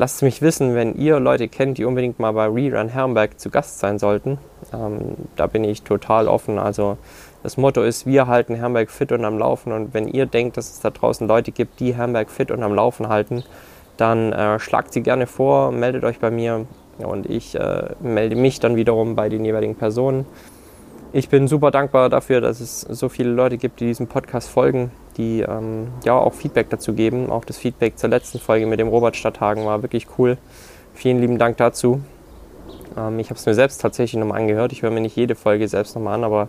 Lasst 0.00 0.22
mich 0.22 0.40
wissen, 0.40 0.74
wenn 0.74 0.94
ihr 0.94 1.20
Leute 1.20 1.46
kennt, 1.46 1.76
die 1.76 1.84
unbedingt 1.84 2.18
mal 2.18 2.32
bei 2.32 2.46
Rerun 2.46 2.88
Herrenberg 2.88 3.38
zu 3.38 3.50
Gast 3.50 3.80
sein 3.80 3.98
sollten. 3.98 4.38
Ähm, 4.72 5.14
da 5.36 5.46
bin 5.46 5.62
ich 5.62 5.82
total 5.82 6.26
offen. 6.26 6.58
Also 6.58 6.96
das 7.42 7.58
Motto 7.58 7.82
ist, 7.82 8.06
wir 8.06 8.26
halten 8.26 8.54
Herrenberg 8.54 8.90
fit 8.90 9.12
und 9.12 9.26
am 9.26 9.38
Laufen. 9.38 9.72
Und 9.72 9.92
wenn 9.92 10.08
ihr 10.08 10.24
denkt, 10.24 10.56
dass 10.56 10.70
es 10.70 10.80
da 10.80 10.88
draußen 10.88 11.28
Leute 11.28 11.52
gibt, 11.52 11.80
die 11.80 11.94
Herrenberg 11.94 12.30
fit 12.30 12.50
und 12.50 12.62
am 12.62 12.74
Laufen 12.74 13.10
halten, 13.10 13.44
dann 13.98 14.32
äh, 14.32 14.58
schlagt 14.58 14.94
sie 14.94 15.02
gerne 15.02 15.26
vor, 15.26 15.70
meldet 15.70 16.02
euch 16.04 16.18
bei 16.18 16.30
mir 16.30 16.64
und 16.96 17.28
ich 17.28 17.54
äh, 17.56 17.90
melde 18.00 18.36
mich 18.36 18.58
dann 18.58 18.76
wiederum 18.76 19.16
bei 19.16 19.28
den 19.28 19.44
jeweiligen 19.44 19.74
Personen 19.74 20.24
ich 21.12 21.28
bin 21.28 21.48
super 21.48 21.70
dankbar 21.70 22.08
dafür, 22.08 22.40
dass 22.40 22.60
es 22.60 22.82
so 22.82 23.08
viele 23.08 23.30
Leute 23.30 23.58
gibt, 23.58 23.80
die 23.80 23.86
diesem 23.86 24.06
Podcast 24.06 24.48
folgen, 24.48 24.92
die 25.16 25.40
ähm, 25.40 25.88
ja 26.04 26.14
auch 26.14 26.34
Feedback 26.34 26.70
dazu 26.70 26.92
geben. 26.92 27.30
Auch 27.30 27.44
das 27.44 27.58
Feedback 27.58 27.98
zur 27.98 28.10
letzten 28.10 28.38
Folge 28.38 28.66
mit 28.66 28.80
dem 28.80 28.88
Robert 28.88 29.16
Stadthagen 29.16 29.64
war 29.66 29.82
wirklich 29.82 30.06
cool. 30.18 30.38
Vielen 30.94 31.20
lieben 31.20 31.38
Dank 31.38 31.56
dazu. 31.56 32.00
Ähm, 32.96 33.18
ich 33.18 33.30
habe 33.30 33.38
es 33.38 33.46
mir 33.46 33.54
selbst 33.54 33.80
tatsächlich 33.80 34.18
nochmal 34.18 34.40
angehört. 34.40 34.72
Ich 34.72 34.82
höre 34.82 34.90
mir 34.90 35.00
nicht 35.00 35.16
jede 35.16 35.34
Folge 35.34 35.68
selbst 35.68 35.94
nochmal 35.94 36.14
an, 36.14 36.24
aber 36.24 36.48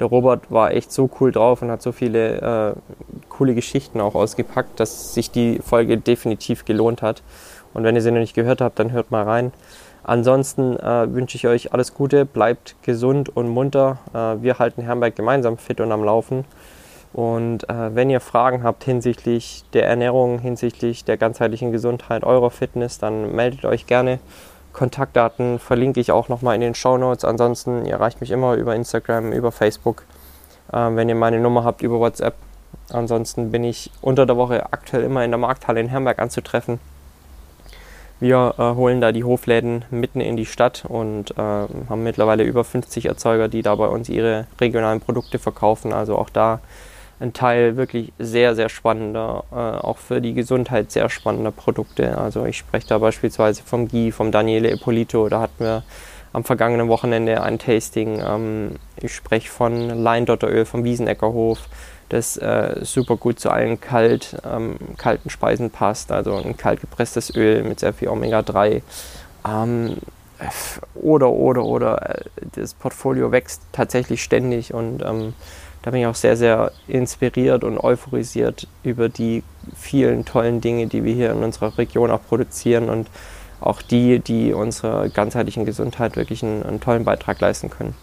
der 0.00 0.06
Robert 0.06 0.50
war 0.50 0.72
echt 0.72 0.92
so 0.92 1.10
cool 1.20 1.32
drauf 1.32 1.62
und 1.62 1.70
hat 1.70 1.82
so 1.82 1.92
viele 1.92 2.74
äh, 2.76 2.96
coole 3.28 3.54
Geschichten 3.54 4.00
auch 4.00 4.14
ausgepackt, 4.14 4.78
dass 4.78 5.14
sich 5.14 5.30
die 5.30 5.58
Folge 5.58 5.98
definitiv 5.98 6.64
gelohnt 6.64 7.02
hat. 7.02 7.22
Und 7.74 7.84
wenn 7.84 7.96
ihr 7.96 8.02
sie 8.02 8.10
noch 8.10 8.20
nicht 8.20 8.34
gehört 8.34 8.60
habt, 8.60 8.78
dann 8.78 8.92
hört 8.92 9.10
mal 9.10 9.24
rein. 9.24 9.52
Ansonsten 10.04 10.76
äh, 10.76 11.12
wünsche 11.12 11.36
ich 11.36 11.46
euch 11.46 11.74
alles 11.74 11.92
Gute, 11.94 12.24
bleibt 12.24 12.76
gesund 12.82 13.34
und 13.36 13.48
munter. 13.48 13.98
Äh, 14.14 14.42
wir 14.42 14.58
halten 14.58 14.82
Herrenberg 14.82 15.16
gemeinsam 15.16 15.58
fit 15.58 15.80
und 15.80 15.92
am 15.92 16.02
Laufen. 16.02 16.44
Und 17.12 17.68
äh, 17.68 17.94
wenn 17.94 18.10
ihr 18.10 18.20
Fragen 18.20 18.62
habt 18.62 18.84
hinsichtlich 18.84 19.64
der 19.72 19.86
Ernährung, 19.86 20.38
hinsichtlich 20.38 21.04
der 21.04 21.16
ganzheitlichen 21.16 21.72
Gesundheit 21.72 22.22
eurer 22.24 22.50
Fitness, 22.50 22.98
dann 22.98 23.34
meldet 23.34 23.64
euch 23.64 23.86
gerne. 23.86 24.18
Kontaktdaten 24.72 25.58
verlinke 25.58 26.00
ich 26.00 26.12
auch 26.12 26.28
nochmal 26.28 26.54
in 26.54 26.60
den 26.60 26.74
Show 26.74 26.98
Notes. 26.98 27.24
Ansonsten 27.24 27.86
ihr 27.86 27.94
erreicht 27.94 28.20
mich 28.20 28.30
immer 28.30 28.54
über 28.54 28.76
Instagram, 28.76 29.32
über 29.32 29.50
Facebook, 29.52 30.04
äh, 30.72 30.76
wenn 30.76 31.08
ihr 31.08 31.14
meine 31.14 31.40
Nummer 31.40 31.64
habt, 31.64 31.82
über 31.82 31.98
WhatsApp. 31.98 32.34
Ansonsten 32.90 33.50
bin 33.50 33.64
ich 33.64 33.90
unter 34.00 34.26
der 34.26 34.36
Woche 34.36 34.72
aktuell 34.72 35.04
immer 35.04 35.24
in 35.24 35.30
der 35.30 35.38
Markthalle 35.38 35.80
in 35.80 35.88
Herrenberg 35.88 36.18
anzutreffen. 36.18 36.78
Wir 38.20 38.54
äh, 38.58 38.62
holen 38.74 39.00
da 39.00 39.12
die 39.12 39.24
Hofläden 39.24 39.84
mitten 39.90 40.20
in 40.20 40.36
die 40.36 40.46
Stadt 40.46 40.84
und 40.88 41.32
äh, 41.32 41.34
haben 41.36 42.02
mittlerweile 42.02 42.42
über 42.42 42.64
50 42.64 43.06
Erzeuger, 43.06 43.48
die 43.48 43.62
da 43.62 43.74
bei 43.76 43.86
uns 43.86 44.08
ihre 44.08 44.46
regionalen 44.60 45.00
Produkte 45.00 45.38
verkaufen. 45.38 45.92
Also 45.92 46.16
auch 46.16 46.30
da 46.30 46.60
ein 47.20 47.32
Teil 47.32 47.76
wirklich 47.76 48.12
sehr, 48.18 48.54
sehr 48.54 48.68
spannender, 48.68 49.44
äh, 49.50 49.54
auch 49.54 49.98
für 49.98 50.20
die 50.20 50.34
Gesundheit 50.34 50.92
sehr 50.92 51.08
spannender 51.08 51.50
Produkte. 51.50 52.16
Also 52.18 52.44
ich 52.44 52.58
spreche 52.58 52.86
da 52.88 52.98
beispielsweise 52.98 53.62
vom 53.62 53.88
Guy, 53.88 54.12
vom 54.12 54.30
Daniele 54.30 54.70
Ippolito, 54.70 55.28
da 55.28 55.40
hatten 55.40 55.64
wir 55.64 55.82
am 56.32 56.44
vergangenen 56.44 56.88
Wochenende 56.88 57.42
ein 57.42 57.58
Tasting. 57.58 58.22
Ähm, 58.24 58.76
ich 59.00 59.14
spreche 59.14 59.48
von 59.48 59.88
Leindotteröl 59.88 60.64
vom 60.64 60.84
Wieseneckerhof 60.84 61.58
das 62.08 62.36
äh, 62.38 62.76
super 62.82 63.16
gut 63.16 63.38
zu 63.38 63.50
allen 63.50 63.80
kalt, 63.80 64.36
ähm, 64.44 64.76
kalten 64.96 65.30
Speisen 65.30 65.70
passt. 65.70 66.10
Also 66.10 66.36
ein 66.36 66.56
kalt 66.56 66.80
gepresstes 66.80 67.34
Öl 67.34 67.62
mit 67.64 67.80
sehr 67.80 67.92
viel 67.92 68.08
Omega-3. 68.08 68.82
Ähm, 69.46 69.96
oder, 70.94 71.30
oder, 71.30 71.64
oder, 71.64 72.16
äh, 72.16 72.24
das 72.54 72.74
Portfolio 72.74 73.32
wächst 73.32 73.62
tatsächlich 73.72 74.22
ständig 74.22 74.72
und 74.72 75.02
ähm, 75.02 75.34
da 75.82 75.90
bin 75.90 76.00
ich 76.00 76.06
auch 76.06 76.14
sehr, 76.14 76.36
sehr 76.36 76.72
inspiriert 76.86 77.64
und 77.64 77.78
euphorisiert 77.78 78.66
über 78.82 79.08
die 79.08 79.42
vielen 79.76 80.24
tollen 80.24 80.60
Dinge, 80.60 80.86
die 80.86 81.04
wir 81.04 81.14
hier 81.14 81.30
in 81.30 81.42
unserer 81.42 81.78
Region 81.78 82.10
auch 82.10 82.22
produzieren 82.28 82.88
und 82.88 83.08
auch 83.60 83.82
die, 83.82 84.18
die 84.20 84.52
unserer 84.52 85.08
ganzheitlichen 85.08 85.64
Gesundheit 85.64 86.16
wirklich 86.16 86.42
einen, 86.42 86.62
einen 86.62 86.80
tollen 86.80 87.04
Beitrag 87.04 87.40
leisten 87.40 87.70
können. 87.70 87.94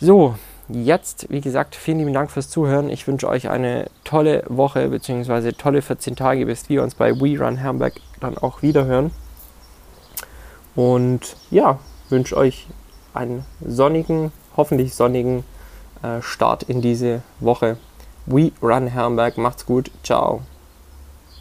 So, 0.00 0.36
jetzt, 0.68 1.26
wie 1.30 1.40
gesagt, 1.40 1.74
vielen 1.74 1.98
lieben 1.98 2.12
Dank 2.12 2.30
fürs 2.30 2.50
Zuhören. 2.50 2.90
Ich 2.90 3.06
wünsche 3.06 3.28
euch 3.28 3.48
eine 3.48 3.90
tolle 4.04 4.44
Woche 4.48 4.88
bzw. 4.88 5.52
tolle 5.52 5.82
14 5.82 6.14
Tage, 6.16 6.46
bis 6.46 6.68
wir 6.68 6.82
uns 6.82 6.94
bei 6.94 7.12
We 7.12 7.38
Run 7.38 7.62
Hamburg 7.62 7.94
dann 8.20 8.38
auch 8.38 8.62
wieder 8.62 8.84
hören. 8.84 9.10
Und 10.76 11.36
ja, 11.50 11.78
wünsche 12.10 12.36
euch 12.36 12.66
einen 13.14 13.44
sonnigen, 13.66 14.30
hoffentlich 14.56 14.94
sonnigen 14.94 15.44
Start 16.20 16.62
in 16.64 16.80
diese 16.80 17.22
Woche. 17.40 17.76
We 18.26 18.52
Run 18.62 18.86
Herrenberg. 18.86 19.38
Macht's 19.38 19.66
gut. 19.66 19.90
Ciao. 20.02 20.42